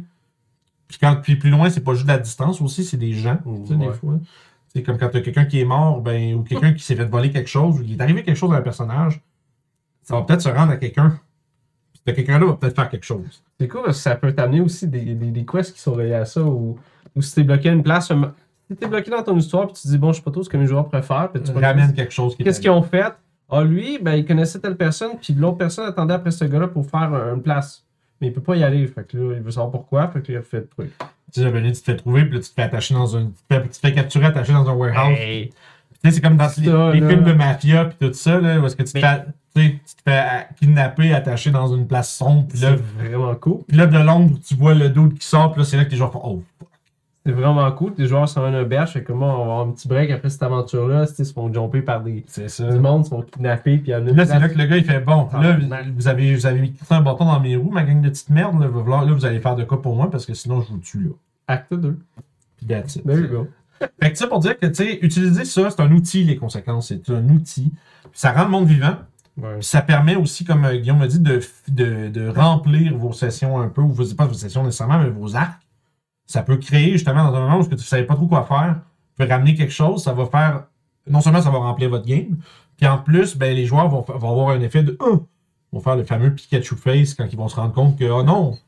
Puis 0.88 0.99
quand 0.99 1.16
puis 1.23 1.37
plus 1.37 1.50
loin, 1.50 1.69
c'est 1.69 1.85
pas 1.85 1.92
juste 1.92 2.09
la 2.09 2.19
distance 2.19 2.61
aussi, 2.62 2.85
c'est 2.85 2.97
des 2.97 3.12
gens, 3.12 3.38
tu 3.66 3.76
des 3.76 3.92
fois. 3.92 4.19
C'est 4.69 4.83
comme 4.83 4.97
quand 4.97 5.11
t'as 5.11 5.21
quelqu'un 5.21 5.45
qui 5.45 5.61
est 5.61 5.64
mort, 5.64 6.00
ben, 6.00 6.35
ou 6.35 6.42
quelqu'un 6.42 6.73
qui 6.73 6.83
s'est 6.83 6.97
fait 6.97 7.04
voler 7.04 7.30
quelque 7.30 7.50
chose, 7.50 7.78
ou 7.78 7.83
il 7.83 7.92
est 7.92 8.00
arrivé 8.00 8.23
quelque 8.23 8.37
chose 8.37 8.52
à 8.52 8.57
un 8.57 8.62
personnage, 8.62 9.21
ça 10.02 10.16
va 10.16 10.23
peut-être 10.23 10.40
se 10.40 10.49
rendre 10.49 10.73
à 10.73 10.78
quelqu'un. 10.78 11.21
Ce 12.11 12.17
quelqu'un-là 12.17 12.47
va 12.47 12.52
peut-être 12.55 12.76
faire 12.76 12.88
quelque 12.88 13.05
chose. 13.07 13.43
C'est 13.59 13.69
cool 13.69 13.83
parce 13.85 13.97
que 13.99 14.02
ça 14.02 14.17
peut 14.17 14.33
t'amener 14.33 14.61
aussi 14.61 14.87
des, 14.88 15.14
des, 15.14 15.31
des 15.31 15.45
quests 15.45 15.75
qui 15.75 15.81
sont 15.81 15.93
reliés 15.95 16.14
à 16.14 16.25
ça 16.25 16.43
ou, 16.43 16.79
ou 17.17 17.23
si 17.23 17.35
t'es 17.35 17.43
bloqué 17.43 17.69
à 17.69 17.73
une 17.73 17.83
place, 17.83 18.09
si 18.71 18.76
t'es 18.76 18.87
bloqué 18.87 19.11
dans 19.11 19.23
ton 19.23 19.37
histoire 19.37 19.67
puis 19.67 19.75
tu 19.75 19.83
te 19.83 19.88
dis 19.88 19.99
bon, 19.99 20.12
je 20.12 20.19
sais 20.19 20.23
pas 20.23 20.31
trop 20.31 20.43
ce 20.43 20.49
que 20.49 20.57
mes 20.57 20.67
joueurs 20.67 20.88
préfèrent, 20.88 21.31
puis 21.33 21.43
tu 21.43 21.52
ramènes 21.52 21.93
quelque 21.93 22.12
chose 22.12 22.37
Qu'est-ce 22.37 22.61
qu'ils 22.61 22.71
ont 22.71 22.83
fait? 22.83 23.12
Ah, 23.52 23.62
lui, 23.64 23.99
ben, 24.00 24.14
il 24.14 24.25
connaissait 24.25 24.61
telle 24.61 24.76
personne, 24.76 25.12
puis 25.21 25.35
l'autre 25.35 25.57
personne 25.59 25.85
attendait 25.85 26.14
après 26.14 26.31
ce 26.31 26.45
gars-là 26.45 26.69
pour 26.69 26.87
faire 26.88 27.12
un- 27.12 27.35
une 27.35 27.43
place. 27.43 27.85
Mais 28.21 28.29
il 28.29 28.33
peut 28.33 28.40
pas 28.43 28.55
y 28.55 28.62
aller. 28.62 28.87
Fait 28.87 29.02
que 29.05 29.17
là, 29.17 29.35
il 29.37 29.43
veut 29.43 29.50
savoir 29.50 29.71
pourquoi. 29.73 30.07
Fait 30.09 30.21
que 30.21 30.31
là, 30.31 30.38
il 30.38 30.43
refait 30.43 30.59
le 30.59 30.67
truc. 30.69 30.90
Tu 31.33 31.40
sais, 31.43 31.50
tu 31.50 31.73
te 31.73 31.79
fais 31.85 31.97
trouver, 31.97 32.25
puis 32.26 32.35
là, 32.35 32.40
tu 32.40 32.49
te 32.49 32.55
fais 32.55 32.62
attacher 32.62 32.95
dans 32.95 33.17
un. 33.17 33.25
Tu 33.49 33.59
te 33.69 33.76
fais, 33.79 33.93
capturer, 33.93 34.26
attaché 34.26 34.52
dans 34.52 34.69
un 34.69 34.73
warehouse. 34.75 35.17
Hey. 35.19 35.49
Tu 35.49 35.55
sais, 36.05 36.11
c'est 36.12 36.21
comme 36.21 36.37
dans 36.37 36.45
les, 36.45 36.64
Ça, 36.67 36.93
les 36.93 37.00
là. 37.00 37.09
films 37.09 37.25
de 37.25 37.33
mafia 37.33 37.87
puis 37.87 38.09
tout 38.09 38.14
ça, 38.14 38.40
là, 38.40 38.61
où 38.61 38.67
est-ce 38.67 38.76
que 38.76 38.83
tu 38.85 38.93
te 38.93 38.99
fais, 39.00 39.25
tu 39.54 39.62
sais, 39.62 39.71
tu 39.73 39.95
te 39.97 40.02
fais 40.11 40.47
kidnapper, 40.59 41.12
attaché 41.12 41.50
dans 41.50 41.75
une 41.75 41.87
place 41.87 42.11
sombre, 42.14 42.47
puis 42.49 42.59
là, 42.61 42.76
C'est 42.76 43.09
vraiment 43.09 43.35
cool. 43.35 43.59
puis 43.66 43.76
là, 43.76 43.87
de 43.87 43.99
l'ombre, 43.99 44.38
tu 44.47 44.54
vois 44.54 44.75
le 44.75 44.88
dos 44.88 45.09
qui 45.09 45.26
sort, 45.26 45.52
puis 45.52 45.61
là, 45.62 45.64
c'est 45.66 45.76
là 45.76 45.85
que 45.85 45.90
les 45.90 45.97
gens 45.97 46.11
font 46.11 46.21
Oh, 46.25 46.42
fuck. 46.59 46.69
C'est 47.26 47.33
vraiment 47.33 47.71
cool. 47.73 47.92
Tes 47.92 48.07
joueurs 48.07 48.26
s'en 48.28 48.40
vont 48.40 48.54
un 48.54 48.64
berge. 48.64 48.92
Fait 48.92 49.02
que 49.04 49.12
moi, 49.12 49.28
on 49.28 49.37
va 49.37 49.42
avoir 49.42 49.61
un 49.61 49.73
petit 49.73 49.87
break 49.87 50.11
après 50.11 50.30
cette 50.30 50.42
aventure-là. 50.42 51.04
Ils 51.19 51.26
se 51.26 51.33
font 51.35 51.52
jumper 51.52 51.83
par 51.83 52.00
des, 52.02 52.25
c'est 52.26 52.49
ça. 52.49 52.64
du 52.71 52.78
monde, 52.78 53.02
ils 53.02 53.04
se 53.04 53.11
font 53.11 53.21
kidnapper, 53.23 53.76
puis 53.76 53.92
amener 53.92 54.14
là, 54.14 54.25
c'est 54.25 54.38
là 54.38 54.49
que 54.49 54.57
le 54.57 54.64
gars, 54.64 54.76
il 54.78 54.85
fait 54.85 55.00
Bon, 55.00 55.28
là, 55.35 55.59
vous 55.95 56.09
avez, 56.09 56.35
vous 56.35 56.47
avez 56.47 56.61
mis 56.61 56.73
un 56.88 57.02
bâton 57.02 57.26
dans 57.26 57.38
mes 57.40 57.57
roues, 57.57 57.71
ma 57.71 57.83
gang 57.85 58.00
de 58.00 58.09
petites 58.09 58.30
merdes, 58.30 58.59
là, 58.59 58.69
là, 58.69 59.12
vous 59.12 59.25
allez 59.26 59.40
faire 59.40 59.54
de 59.54 59.64
quoi 59.64 59.83
pour 59.83 59.95
moi, 59.97 60.11
parce 60.11 60.25
que 60.25 60.33
sinon, 60.33 60.62
je 60.62 60.69
vous 60.69 60.78
tue, 60.78 61.00
là. 61.02 61.11
Acte 61.47 61.75
2. 61.75 61.99
Puis 62.57 62.66
that's 62.66 62.97
it. 62.97 63.04
There 63.04 63.19
you 63.21 63.28
go. 63.28 63.49
Fait 64.02 64.12
que 64.12 64.19
ça 64.19 64.26
pour 64.26 64.38
dire 64.40 64.59
que, 64.59 64.66
tu 64.66 64.75
sais, 64.75 64.99
utiliser 65.02 65.45
ça, 65.45 65.71
c'est 65.71 65.80
un 65.80 65.90
outil, 65.92 66.25
les 66.25 66.37
conséquences, 66.37 66.88
c'est 66.88 67.11
un 67.11 67.28
outil. 67.28 67.73
Puis 68.02 68.21
ça 68.21 68.33
rend 68.33 68.45
le 68.45 68.50
monde 68.50 68.66
vivant. 68.66 68.97
Ça 69.61 69.82
permet 69.82 70.16
aussi, 70.16 70.44
comme 70.44 70.64
euh, 70.64 70.76
Guillaume 70.76 70.99
m'a 70.99 71.06
dit, 71.06 71.20
de, 71.20 71.40
de, 71.68 72.28
remplir 72.28 72.97
vos 72.97 73.12
sessions 73.12 73.61
un 73.61 73.68
peu, 73.68 73.80
ou 73.80 73.92
vos, 73.92 74.14
pas 74.14 74.26
vos 74.26 74.35
sessions 74.35 74.64
nécessairement, 74.64 74.99
mais 74.99 75.11
vos 75.11 75.37
arcs. 75.37 75.61
Ça 76.26 76.42
peut 76.42 76.56
créer 76.56 76.92
justement 76.92 77.25
dans 77.30 77.37
un 77.37 77.40
moment 77.40 77.59
où 77.59 77.64
tu 77.64 77.75
ne 77.75 77.78
savais 77.78 78.04
pas 78.04 78.14
trop 78.14 78.26
quoi 78.26 78.44
faire, 78.44 78.76
tu 79.16 79.25
peux 79.25 79.30
ramener 79.30 79.54
quelque 79.54 79.73
chose, 79.73 80.04
ça 80.04 80.12
va 80.12 80.26
faire. 80.26 80.64
Non 81.09 81.20
seulement 81.20 81.42
ça 81.42 81.50
va 81.50 81.59
remplir 81.59 81.90
votre 81.90 82.06
game, 82.06 82.37
puis 82.76 82.87
en 82.87 82.99
plus, 82.99 83.37
ben, 83.37 83.54
les 83.54 83.66
joueurs 83.66 83.88
vont, 83.88 84.02
vont 84.02 84.30
avoir 84.30 84.50
un 84.50 84.61
effet 84.61 84.82
de. 84.82 84.97
Hum! 85.00 85.26
vont 85.73 85.80
faire 85.80 85.97
le 85.97 86.04
fameux 86.04 86.35
Pikachu 86.35 86.76
face 86.76 87.14
quand 87.14 87.26
ils 87.30 87.37
vont 87.37 87.49
se 87.49 87.56
rendre 87.56 87.73
compte 87.73 87.99
que, 87.99 88.04
oh 88.04 88.23
non! 88.23 88.59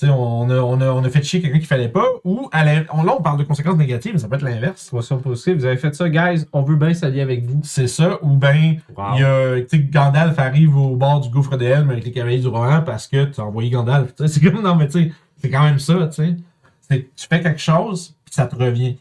Tu 0.00 0.06
sais, 0.06 0.12
on 0.12 0.48
a, 0.48 0.54
on, 0.60 0.80
a, 0.80 0.86
on 0.92 1.04
a 1.04 1.10
fait 1.10 1.22
chier 1.22 1.42
quelqu'un 1.42 1.58
qu'il 1.58 1.66
fallait 1.66 1.90
pas, 1.90 2.06
ou 2.24 2.48
à 2.52 2.64
l'in- 2.64 2.84
on, 2.90 3.02
là, 3.02 3.14
on 3.18 3.22
parle 3.22 3.36
de 3.38 3.42
conséquences 3.44 3.76
négatives, 3.76 4.12
mais 4.14 4.18
ça 4.18 4.28
peut 4.28 4.36
être 4.36 4.42
l'inverse. 4.42 4.80
Situation 4.80 5.18
positive. 5.18 5.56
Vous 5.58 5.64
avez 5.66 5.76
fait 5.76 5.94
ça, 5.94 6.08
guys. 6.08 6.46
On 6.54 6.62
veut 6.62 6.76
bien 6.76 6.94
s'allier 6.94 7.20
avec 7.20 7.44
vous. 7.44 7.60
C'est 7.64 7.86
ça, 7.86 8.18
ou 8.22 8.30
ben, 8.38 8.76
Wow. 8.96 9.04
Il 9.16 9.20
y 9.20 9.24
a, 9.24 9.60
tu 9.60 9.66
sais, 9.68 9.78
Gandalf 9.80 10.38
arrive 10.38 10.74
au 10.74 10.96
bord 10.96 11.20
du 11.20 11.28
gouffre 11.28 11.58
de 11.58 11.66
Helm 11.66 11.90
avec 11.90 12.04
les 12.06 12.12
cavaliers 12.12 12.38
du 12.38 12.48
Rohan 12.48 12.80
parce 12.80 13.06
que 13.08 13.24
tu 13.26 13.40
as 13.42 13.44
envoyé 13.44 13.68
Gandalf. 13.68 14.14
C'est 14.26 14.40
comme, 14.40 14.62
non, 14.62 14.74
mais 14.74 14.86
tu 14.88 14.92
sais, 15.04 15.12
c'est 15.36 15.50
quand 15.50 15.64
même 15.64 15.78
ça, 15.78 16.08
tu 16.10 16.24
sais. 16.88 17.06
Tu 17.14 17.26
fais 17.28 17.40
quelque 17.42 17.60
chose, 17.60 18.14
puis 18.24 18.34
ça 18.34 18.46
te 18.46 18.56
revient. 18.56 18.96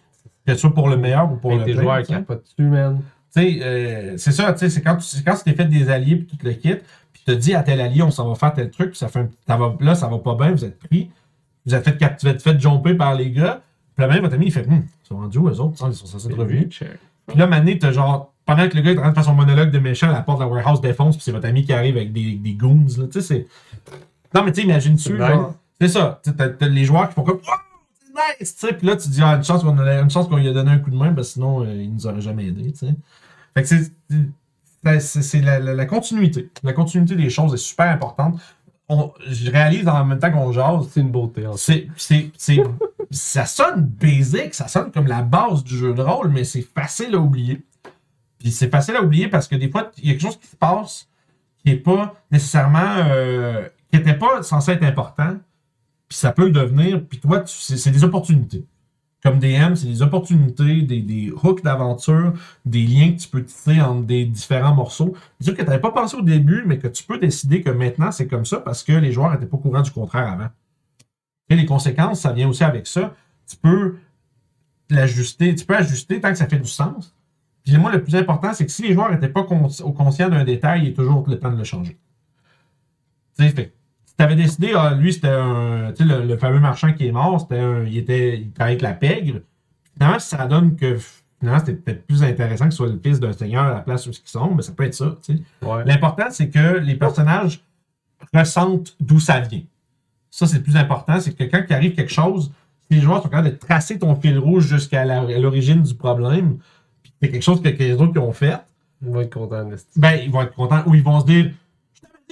Que 0.45 0.53
ce 0.53 0.59
soit 0.59 0.73
pour 0.73 0.89
le 0.89 0.97
meilleur 0.97 1.31
ou 1.31 1.37
pour 1.37 1.51
Avec 1.51 1.61
le 1.61 1.65
tes 1.67 1.71
pire. 1.73 1.81
joueurs 1.81 2.01
qui 2.03 2.13
pas 2.13 2.35
dessus, 2.35 2.67
man? 2.69 3.01
Tu 3.33 3.41
sais, 3.41 3.59
euh, 3.61 4.13
c'est 4.17 4.31
ça, 4.31 4.51
tu 4.53 4.59
sais, 4.59 4.69
c'est 4.69 4.81
quand 4.81 4.95
tu 4.97 5.03
c'est 5.03 5.23
quand 5.23 5.35
tu 5.35 5.43
t'es 5.43 5.53
fait 5.53 5.65
des 5.65 5.89
alliés 5.89 6.15
puis 6.15 6.25
tout 6.35 6.43
le 6.45 6.53
kit, 6.53 6.75
te 7.31 7.37
dis 7.37 7.53
à 7.55 7.63
tel 7.63 7.81
allié, 7.81 8.01
on 8.03 8.11
s'en 8.11 8.27
va 8.27 8.35
faire 8.35 8.53
tel 8.53 8.69
truc, 8.71 8.89
puis 8.91 8.97
ça 8.97 9.07
fait 9.07 9.19
un, 9.19 9.29
ça 9.47 9.57
va, 9.57 9.75
là, 9.79 9.95
ça 9.95 10.07
va 10.07 10.17
pas 10.19 10.35
bien, 10.35 10.51
vous 10.51 10.65
êtes 10.65 10.79
pris, 10.79 11.09
vous 11.65 11.73
êtes 11.75 11.83
fait, 11.83 11.97
cap- 11.97 12.19
vous 12.21 12.27
êtes 12.27 12.41
fait 12.41 12.59
jumper 12.59 12.93
par 12.95 13.15
les 13.15 13.31
gars, 13.31 13.61
puis 13.95 14.05
là, 14.05 14.11
même 14.13 14.21
votre 14.23 14.35
ami, 14.35 14.47
il 14.47 14.51
fait, 14.51 14.65
hum, 14.67 14.83
ils 15.03 15.07
sont 15.07 15.17
rendus 15.17 15.37
où, 15.37 15.47
eux 15.49 15.59
autres, 15.59 15.75
ils 15.87 15.93
sont 15.93 16.05
censés 16.05 16.27
être 16.27 16.37
revenus. 16.37 16.69
Puis 17.27 17.37
là, 17.37 17.47
Mané, 17.47 17.77
t'as 17.77 17.91
genre, 17.91 18.33
pendant 18.45 18.67
que 18.67 18.75
le 18.75 18.81
gars 18.81 18.91
est 18.91 18.97
en 18.97 19.01
train 19.01 19.09
de 19.09 19.13
faire 19.15 19.23
son 19.25 19.35
monologue 19.35 19.69
de 19.71 19.79
méchant, 19.79 20.11
la 20.11 20.21
porte 20.21 20.39
de 20.39 20.43
la 20.45 20.49
warehouse 20.49 20.81
défonce, 20.81 21.15
puis 21.15 21.23
c'est 21.23 21.31
votre 21.31 21.47
ami 21.47 21.63
qui 21.63 21.73
arrive 21.73 21.95
avec 21.97 22.11
des, 22.11 22.33
des 22.35 22.53
goons, 22.53 22.85
là. 22.97 23.05
Tu 23.05 23.21
sais, 23.21 23.21
c'est. 23.21 23.47
Non, 24.33 24.43
mais 24.43 24.51
tu 24.51 24.61
sais, 24.61 24.67
imagine-tu, 24.67 25.03
C'est 25.03 25.17
genre. 25.35 25.53
C'est 25.81 25.87
ça. 25.89 26.21
T'as, 26.37 26.49
t'as 26.49 26.67
les 26.67 26.85
joueurs 26.85 27.07
qui 27.09 27.15
font 27.15 27.23
comme. 27.23 27.37
Wow, 27.37 27.41
c'est 27.93 28.39
nice! 28.41 28.55
Tu 28.55 28.67
sais, 28.67 28.73
puis 28.73 28.87
là, 28.87 28.95
tu 28.95 29.07
te 29.07 29.13
dis, 29.13 29.21
ah, 29.21 29.35
une 29.35 29.43
chance 29.43 29.63
qu'on 29.63 29.77
a, 29.77 30.01
une 30.01 30.09
chance 30.09 30.27
qu'on 30.27 30.37
lui 30.37 30.47
a 30.47 30.53
donné 30.53 30.71
un 30.71 30.79
coup 30.79 30.89
de 30.89 30.95
main, 30.95 31.13
parce 31.13 31.27
que 31.27 31.33
sinon, 31.33 31.61
euh, 31.63 31.73
il 31.73 31.93
nous 31.93 32.07
aurait 32.07 32.21
jamais 32.21 32.47
aidé, 32.47 32.71
tu 32.71 32.79
sais. 32.79 32.95
Fait 33.53 33.61
que 33.61 33.67
c'est. 33.67 33.91
C'est- 34.99 35.41
la, 35.41 35.59
la- 35.59 35.73
la 35.73 35.85
continuité. 35.85 36.49
La 36.63 36.73
continuité 36.73 37.15
des 37.15 37.29
choses 37.29 37.53
est 37.53 37.57
super 37.57 37.87
importante. 37.91 38.39
On, 38.87 39.11
je 39.27 39.51
réalise 39.51 39.87
en 39.87 40.03
même 40.05 40.17
temps 40.19 40.31
qu'on 40.31 40.51
jase, 40.51 40.87
C'est 40.91 41.01
une 41.01 41.11
beauté, 41.11 41.45
en 41.45 41.53
fait. 41.53 41.57
c'est, 41.57 41.87
c'est, 41.95 42.31
c'est, 42.37 42.63
ça 43.11 43.45
sonne 43.45 43.83
basic, 43.85 44.53
ça 44.55 44.67
sonne 44.67 44.91
comme 44.91 45.05
la 45.07 45.21
base 45.21 45.63
du 45.63 45.77
jeu 45.77 45.93
de 45.93 46.01
rôle, 46.01 46.29
mais 46.29 46.43
c'est 46.43 46.61
facile 46.63 47.13
à 47.13 47.19
oublier. 47.19 47.61
Puis 48.39 48.51
c'est 48.51 48.69
facile 48.69 48.95
à 48.95 49.03
oublier 49.03 49.27
parce 49.27 49.47
que 49.47 49.55
des 49.55 49.69
fois, 49.69 49.91
il 49.97 50.05
y 50.05 50.09
a 50.09 50.13
quelque 50.13 50.21
chose 50.21 50.39
qui 50.39 50.47
se 50.47 50.55
passe 50.55 51.07
qui 51.63 51.71
n'est 51.71 51.77
pas 51.77 52.15
nécessairement. 52.31 52.95
euh, 53.09 53.67
qui 53.91 53.97
n'était 53.97 54.13
pas 54.17 54.43
censé 54.43 54.71
être 54.71 54.83
important, 54.83 55.35
puis 56.07 56.17
ça 56.17 56.31
peut 56.31 56.45
le 56.45 56.51
devenir, 56.51 57.03
puis 57.07 57.19
toi, 57.19 57.43
c'est 57.47 57.89
des 57.89 58.03
opportunités. 58.03 58.63
Comme 59.21 59.39
DM, 59.39 59.75
c'est 59.75 59.87
des 59.87 60.01
opportunités, 60.01 60.81
des, 60.81 61.01
des 61.01 61.31
hooks 61.31 61.61
d'aventure, 61.61 62.33
des 62.65 62.83
liens 62.83 63.11
que 63.11 63.19
tu 63.19 63.27
peux 63.27 63.43
tisser 63.43 63.81
entre 63.81 64.05
des 64.05 64.25
différents 64.25 64.73
morceaux. 64.73 65.13
Des 65.39 65.47
trucs 65.47 65.57
que 65.57 65.61
tu 65.61 65.67
n'avais 65.67 65.81
pas 65.81 65.91
pensé 65.91 66.15
au 66.15 66.21
début, 66.21 66.63
mais 66.65 66.77
que 66.77 66.87
tu 66.87 67.03
peux 67.03 67.17
décider 67.17 67.61
que 67.61 67.69
maintenant 67.69 68.11
c'est 68.11 68.27
comme 68.27 68.45
ça 68.45 68.57
parce 68.61 68.81
que 68.81 68.93
les 68.93 69.11
joueurs 69.11 69.31
n'étaient 69.31 69.45
pas 69.45 69.57
au 69.57 69.59
courant 69.59 69.81
du 69.81 69.91
contraire 69.91 70.31
avant. 70.31 70.47
Et 71.49 71.55
les 71.55 71.65
conséquences, 71.65 72.21
ça 72.21 72.31
vient 72.31 72.47
aussi 72.47 72.63
avec 72.63 72.87
ça. 72.87 73.13
Tu 73.47 73.57
peux 73.57 73.97
l'ajuster, 74.89 75.53
tu 75.53 75.65
peux 75.65 75.75
ajuster 75.75 76.21
tant 76.21 76.29
que 76.29 76.37
ça 76.37 76.47
fait 76.47 76.59
du 76.59 76.69
sens. 76.69 77.13
Puis 77.63 77.77
moi, 77.77 77.91
le 77.91 78.01
plus 78.01 78.15
important, 78.15 78.53
c'est 78.53 78.65
que 78.65 78.71
si 78.71 78.83
les 78.83 78.93
joueurs 78.93 79.11
n'étaient 79.11 79.29
pas 79.29 79.43
conscients 79.43 80.29
d'un 80.29 80.43
détail, 80.43 80.83
il 80.83 80.87
est 80.89 80.93
toujours 80.93 81.27
le 81.27 81.37
temps 81.37 81.51
de 81.51 81.57
le 81.57 81.63
changer. 81.63 81.97
Tu 83.37 83.43
sais, 83.43 83.49
fait, 83.49 83.73
tu 84.19 84.23
avais 84.23 84.35
décidé, 84.35 84.73
ah, 84.75 84.93
lui, 84.93 85.13
c'était 85.13 85.29
un. 85.29 85.93
Tu 85.95 86.03
sais, 86.03 86.03
le, 86.03 86.25
le 86.25 86.37
fameux 86.37 86.59
marchand 86.59 86.91
qui 86.91 87.07
est 87.07 87.11
mort, 87.13 87.39
c'était 87.39 87.59
un, 87.61 87.85
il, 87.85 87.97
était, 87.97 88.37
il 88.37 88.51
travaillait 88.51 88.73
avec 88.73 88.81
la 88.81 88.93
pègre. 88.93 89.39
Finalement, 89.93 90.19
ça 90.19 90.45
donne 90.45 90.75
que 90.75 90.97
finalement, 91.39 91.59
c'était 91.59 91.75
peut-être 91.75 92.05
plus 92.05 92.21
intéressant 92.21 92.65
que 92.65 92.71
ce 92.71 92.77
soit 92.77 92.87
le 92.87 92.99
fils 93.01 93.21
d'un 93.21 93.31
seigneur 93.31 93.63
à 93.63 93.73
la 93.75 93.79
place 93.79 94.07
où 94.07 94.09
ils 94.09 94.19
sont, 94.25 94.53
mais 94.53 94.61
ça 94.61 94.73
peut 94.73 94.83
être 94.83 94.93
ça. 94.93 95.15
Ouais. 95.61 95.85
L'important, 95.85 96.25
c'est 96.31 96.49
que 96.49 96.79
les 96.79 96.95
personnages 96.95 97.63
ressentent 98.33 98.93
d'où 98.99 99.21
ça 99.21 99.39
vient. 99.39 99.63
Ça, 100.29 100.47
c'est 100.47 100.57
le 100.57 100.63
plus 100.63 100.75
important, 100.75 101.17
c'est 101.21 101.33
que 101.33 101.45
quand 101.45 101.63
il 101.69 101.73
arrive 101.73 101.95
quelque 101.95 102.11
chose, 102.11 102.51
si 102.81 102.97
les 102.97 103.01
joueurs 103.01 103.23
sont 103.23 103.29
capables 103.29 103.51
de 103.51 103.55
tracer 103.55 103.99
ton 103.99 104.15
fil 104.15 104.37
rouge 104.37 104.67
jusqu'à 104.67 105.05
l'origine 105.05 105.81
du 105.81 105.95
problème, 105.95 106.57
puis 107.01 107.13
c'est 107.21 107.29
quelque 107.29 107.41
chose 107.41 107.61
que, 107.61 107.69
que 107.69 107.83
les 107.83 107.93
autres 107.93 108.11
qui 108.11 108.19
ont 108.19 108.33
fait, 108.33 108.59
Ils 109.01 109.07
vont 109.07 109.21
être 109.21 109.33
contents 109.33 109.69
ben, 109.95 110.19
ils 110.21 110.29
vont 110.29 110.41
être 110.41 110.53
contents 110.53 110.83
ou 110.87 110.93
ils 110.93 111.03
vont 111.03 111.21
se 111.21 111.25
dire 111.25 111.51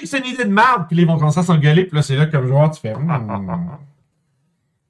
c'est 0.03 0.19
une 0.19 0.25
idée 0.25 0.45
de 0.45 0.53
merde, 0.53 0.85
puis 0.87 0.97
ils 0.97 1.07
vont 1.07 1.17
commencer 1.17 1.39
à 1.39 1.43
s'engueuler, 1.43 1.85
puis 1.85 1.95
là, 1.95 2.01
c'est 2.01 2.15
là, 2.15 2.25
comme 2.27 2.47
joueur, 2.47 2.71
tu 2.71 2.81
fais 2.81 2.93
Hmm. 2.93 3.69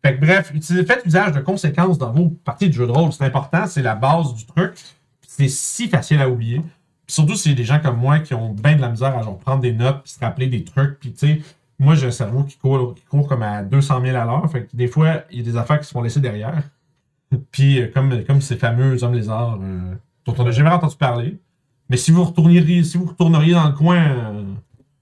Fait 0.05 0.15
que 0.15 0.21
bref, 0.21 0.53
faites 0.85 1.05
usage 1.05 1.33
de 1.33 1.39
conséquences 1.39 1.97
dans 1.97 2.11
vos 2.11 2.29
parties 2.29 2.67
de 2.69 2.73
jeu 2.73 2.85
de 2.85 2.91
rôle. 2.91 3.11
C'est 3.11 3.25
important, 3.25 3.65
c'est 3.65 3.81
la 3.81 3.95
base 3.95 4.33
du 4.35 4.45
truc. 4.45 4.73
C'est 5.27 5.49
si 5.49 5.89
facile 5.89 6.21
à 6.21 6.29
oublier. 6.29 6.59
Puis 6.59 7.15
surtout, 7.15 7.35
c'est 7.35 7.53
des 7.53 7.63
gens 7.63 7.79
comme 7.79 7.97
moi 7.97 8.19
qui 8.19 8.33
ont 8.33 8.53
bien 8.53 8.75
de 8.75 8.81
la 8.81 8.89
misère 8.89 9.17
à 9.17 9.23
genre, 9.23 9.37
prendre 9.39 9.61
des 9.61 9.73
notes, 9.73 10.03
puis 10.03 10.13
se 10.13 10.19
rappeler 10.19 10.47
des 10.47 10.63
trucs. 10.63 10.99
Puis 10.99 11.13
tu 11.13 11.19
sais, 11.19 11.41
moi, 11.79 11.95
j'ai 11.95 12.07
un 12.07 12.11
cerveau 12.11 12.43
qui 12.43 12.57
court, 12.57 12.95
qui 12.95 13.03
court 13.05 13.27
comme 13.27 13.43
à 13.43 13.63
200 13.63 14.01
000 14.01 14.17
à 14.17 14.25
l'heure. 14.25 14.49
Fait 14.51 14.65
que 14.65 14.75
des 14.75 14.87
fois, 14.87 15.23
il 15.31 15.39
y 15.39 15.41
a 15.41 15.43
des 15.43 15.57
affaires 15.57 15.79
qui 15.79 15.87
se 15.87 15.91
font 15.91 16.01
laisser 16.01 16.19
derrière. 16.19 16.61
Puis 17.51 17.81
euh, 17.81 17.91
comme, 17.93 18.23
comme 18.23 18.41
ces 18.41 18.55
fameux 18.55 19.03
hommes 19.03 19.13
lézards 19.13 19.59
euh, 19.61 19.93
dont 20.25 20.35
on 20.37 20.43
n'a 20.43 20.51
jamais 20.51 20.69
entendu 20.69 20.95
parler. 20.95 21.37
Mais 21.89 21.97
si 21.97 22.11
vous 22.11 22.23
retourneriez, 22.23 22.83
si 22.83 22.97
vous 22.97 23.05
retourneriez 23.05 23.53
dans 23.53 23.67
le 23.67 23.73
coin, 23.73 23.97
euh, 23.97 24.43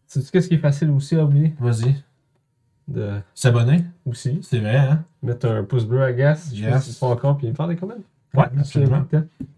Sais-tu 0.07 0.31
qu'est-ce 0.31 0.47
qui 0.47 0.55
est 0.55 0.59
facile 0.59 0.89
aussi 0.91 1.15
à 1.15 1.24
oublier? 1.24 1.53
vas-y, 1.59 1.95
De... 2.88 3.19
s'abonner. 3.33 3.83
Aussi. 4.05 4.39
C'est 4.43 4.59
vrai, 4.59 4.77
hein? 4.77 5.03
Mettre 5.24 5.47
un 5.50 5.63
pouce 5.63 5.85
bleu 5.85 6.03
à 6.03 6.13
gas. 6.13 6.50
Je 6.53 6.62
sais 6.62 6.69
pas 6.69 6.75
Yes. 6.77 6.97
si 6.97 7.03
encore, 7.03 7.38
puis 7.38 7.51
faire 7.53 7.67
des 7.67 7.75
commentaires. 7.75 8.03
Ouais, 8.35 8.45
absolument. 8.59 9.05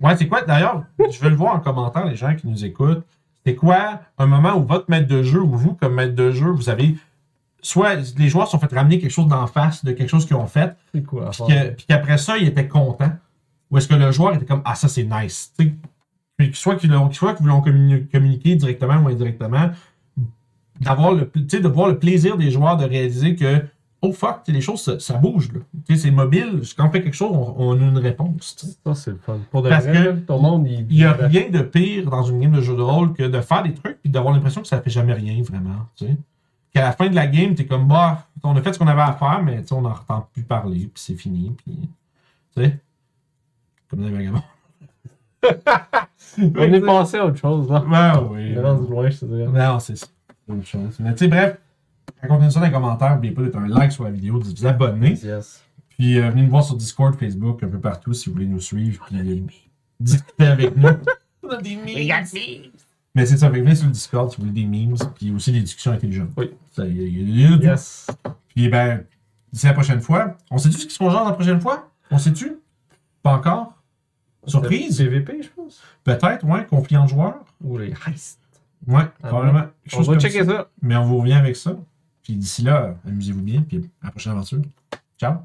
Ouais, 0.01 0.15
c'est 0.17 0.27
quoi, 0.27 0.43
d'ailleurs, 0.43 0.83
je 1.11 1.19
veux 1.19 1.29
le 1.29 1.35
voir 1.35 1.55
en 1.55 1.59
commentaire, 1.59 2.05
les 2.05 2.15
gens 2.15 2.35
qui 2.35 2.47
nous 2.47 2.63
écoutent. 2.63 3.03
C'est 3.45 3.55
quoi 3.55 4.01
un 4.17 4.25
moment 4.27 4.55
où 4.55 4.63
votre 4.65 4.89
maître 4.89 5.07
de 5.07 5.23
jeu 5.23 5.41
ou 5.41 5.55
vous, 5.55 5.73
comme 5.73 5.95
maître 5.95 6.15
de 6.15 6.31
jeu, 6.31 6.49
vous 6.49 6.69
avez. 6.69 6.95
Soit 7.61 7.95
les 8.17 8.29
joueurs 8.29 8.47
sont 8.47 8.59
fait 8.59 8.71
ramener 8.73 8.99
quelque 8.99 9.11
chose 9.11 9.27
d'en 9.27 9.47
face 9.47 9.83
de 9.83 9.91
quelque 9.93 10.09
chose 10.09 10.25
qu'ils 10.25 10.35
ont 10.35 10.45
fait, 10.47 10.75
C'est 10.93 11.03
quoi? 11.03 11.31
puis 11.75 11.85
qu'après 11.87 12.17
ça, 12.17 12.37
ils 12.37 12.47
étaient 12.47 12.67
contents? 12.67 13.11
Ou 13.71 13.77
est-ce 13.79 13.87
que 13.87 13.95
le 13.95 14.11
joueur 14.11 14.35
était 14.35 14.45
comme 14.45 14.61
Ah, 14.63 14.75
ça 14.75 14.87
c'est 14.87 15.03
nice. 15.03 15.51
Tu 15.57 15.65
sais, 15.65 15.73
Puis 16.37 16.51
soit 16.53 16.75
qu'ils 16.75 16.91
l'ont- 16.91 17.11
soit 17.11 17.33
qu'ils 17.33 17.43
vous 17.45 17.49
l'ont 17.49 17.61
communiqué 17.61 18.55
directement 18.55 18.97
ou 18.97 19.07
indirectement, 19.07 19.71
d'avoir 20.81 21.13
le, 21.13 21.29
tu 21.29 21.60
de 21.60 21.67
voir 21.67 21.88
le 21.88 21.98
plaisir 22.00 22.38
des 22.38 22.51
joueurs 22.51 22.77
de 22.77 22.86
réaliser 22.86 23.36
que 23.36 23.63
oh 24.01 24.12
fuck, 24.12 24.43
tu 24.43 24.51
les 24.51 24.62
choses 24.62 24.81
ça, 24.81 25.00
ça 25.00 25.15
bouge. 25.15 25.50
Tu 25.88 25.98
c'est 25.98 26.12
mobile. 26.12 26.62
Quand 26.75 26.88
on 26.88 26.91
fait 26.91 27.01
quelque 27.01 27.15
chose, 27.15 27.31
on, 27.34 27.55
on 27.57 27.74
a 27.74 27.84
une 27.84 27.98
réponse. 27.98 28.55
tu. 28.55 28.67
Ça, 28.67 28.96
c'est 28.96 29.12
le 29.12 29.17
fun. 29.17 29.39
Pour 29.51 29.62
de 29.62 29.69
Parce 29.69 29.86
vrai, 29.86 29.93
que 29.93 30.12
ton 30.19 30.39
monde, 30.39 30.67
il. 30.67 30.86
Il 30.89 30.98
n'y 30.98 31.03
a 31.03 31.13
rien 31.13 31.50
de 31.50 31.62
pire 31.62 32.10
dans 32.10 32.24
une 32.24 32.39
game 32.39 32.51
de 32.51 32.62
jeu 32.62 32.75
de 32.75 32.81
rôle 32.81 33.13
que 33.13 33.24
de 33.24 33.41
faire 33.41 33.63
des 33.63 33.74
trucs 33.74 33.98
et 34.03 34.10
d'avoir 34.10 34.34
l'impression 34.34 34.62
que 34.62 34.67
ça 34.67 34.81
fait 34.81 34.89
jamais 34.89 35.13
rien, 35.13 35.41
vraiment. 35.41 35.88
Tu. 35.96 36.05
Qu'à 36.74 36.81
la 36.81 36.91
fin 36.91 37.10
de 37.10 37.15
la 37.15 37.27
game, 37.27 37.55
t'es 37.55 37.65
comme, 37.65 37.88
bah, 37.88 38.27
on 38.43 38.55
a 38.55 38.62
fait 38.62 38.74
ce 38.74 38.79
qu'on 38.79 38.88
avait 38.88 39.01
à 39.01 39.13
faire, 39.13 39.41
mais 39.43 39.63
tu 39.63 39.74
on 39.74 39.81
n'en 39.81 39.91
entend 39.91 40.27
plus 40.34 40.43
parler, 40.43 40.79
puis 40.79 40.91
c'est 40.96 41.15
fini, 41.15 41.55
puis. 41.57 41.89
Tu. 42.55 42.72
Comme 43.89 44.01
des 44.01 44.12
vagabonds. 44.12 44.43
On 46.39 46.62
est 46.62 46.81
passé 46.81 47.17
à 47.17 47.25
autre 47.25 47.38
chose, 47.38 47.69
là. 47.69 47.84
Ben 47.89 48.27
oui. 48.29 48.53
On 48.57 48.86
est 48.86 48.89
loin, 48.89 49.10
je 49.10 49.19
te. 49.19 49.25
Non, 49.25 49.79
c'est 49.79 49.96
ça. 49.96 50.07
C'est 50.47 50.53
autre 50.53 50.65
chose. 50.65 50.95
Mais 50.99 51.11
tu 51.13 51.19
sais, 51.19 51.27
bref, 51.27 51.57
racontez-nous 52.21 52.51
ça 52.51 52.59
dans 52.59 52.65
les 52.65 52.71
commentaires. 52.71 53.13
N'oubliez 53.15 53.33
pas 53.33 53.41
d'être 53.43 53.57
un 53.57 53.67
like 53.67 53.91
sur 53.91 54.03
la 54.05 54.11
vidéo, 54.11 54.39
de 54.39 54.45
vous 54.45 54.65
abonner. 54.65 55.13
Yes. 55.21 55.63
Puis 55.89 56.17
euh, 56.19 56.29
venez 56.29 56.43
nous 56.43 56.49
voir 56.49 56.63
sur 56.63 56.75
Discord, 56.75 57.15
Facebook, 57.15 57.63
un 57.63 57.67
peu 57.67 57.79
partout 57.79 58.13
si 58.13 58.29
vous 58.29 58.33
voulez 58.35 58.45
nous 58.47 58.59
suivre. 58.61 59.05
Puis 59.07 59.17
euh, 59.19 59.41
discuter 59.99 60.45
avec 60.45 60.75
nous. 60.77 60.89
On 61.43 61.49
a 61.49 61.61
des 61.61 61.75
memes. 61.75 61.87
Mais 63.15 63.25
c'est 63.25 63.37
ça, 63.37 63.49
venez 63.49 63.73
sur 63.75 63.87
le 63.87 63.91
Discord 63.91 64.29
si 64.29 64.37
vous 64.37 64.43
voulez 64.47 64.61
des 64.61 64.67
memes, 64.67 64.95
puis 65.15 65.31
aussi 65.31 65.51
des 65.51 65.61
discussions 65.61 65.91
intelligentes. 65.91 66.29
Oui. 66.37 66.51
Ça, 66.71 66.85
y 66.85 66.99
a- 66.99 67.07
y. 67.07 67.57
Yes. 67.63 68.07
Puis 68.49 68.69
ben, 68.69 69.03
d'ici 69.51 69.65
la 69.65 69.73
prochaine 69.73 70.01
fois, 70.01 70.37
on 70.51 70.57
sait-tu 70.57 70.77
ce 70.77 70.86
qui 70.86 70.93
se 70.93 70.99
passe 70.99 71.13
la 71.13 71.31
prochaine 71.33 71.60
fois? 71.60 71.89
On 72.12 72.17
sait-tu? 72.19 72.57
Pas 73.23 73.33
encore? 73.33 73.73
Surprise? 74.45 74.97
CVP, 74.97 75.41
je 75.43 75.49
pense. 75.49 75.81
Peut-être, 76.03 76.45
ouais, 76.45 76.65
conflit 76.67 76.95
entre 76.95 77.10
joueurs. 77.10 77.43
Ou 77.63 77.77
les 77.79 77.93
heists. 78.07 78.39
Ouais, 78.85 79.03
Ah 79.23 79.27
probablement. 79.27 79.65
Quelque 79.83 79.99
On 79.99 80.01
va 80.03 80.19
checker 80.19 80.45
ça. 80.45 80.51
ça. 80.51 80.69
Mais 80.81 80.95
on 80.95 81.03
vous 81.05 81.17
revient 81.19 81.33
avec 81.33 81.55
ça. 81.55 81.75
Puis 82.23 82.35
d'ici 82.35 82.61
là, 82.61 82.95
amusez-vous 83.07 83.41
bien, 83.41 83.61
puis 83.61 83.89
à 84.01 84.07
la 84.07 84.11
prochaine 84.11 84.33
aventure. 84.33 84.61
Ciao! 85.17 85.37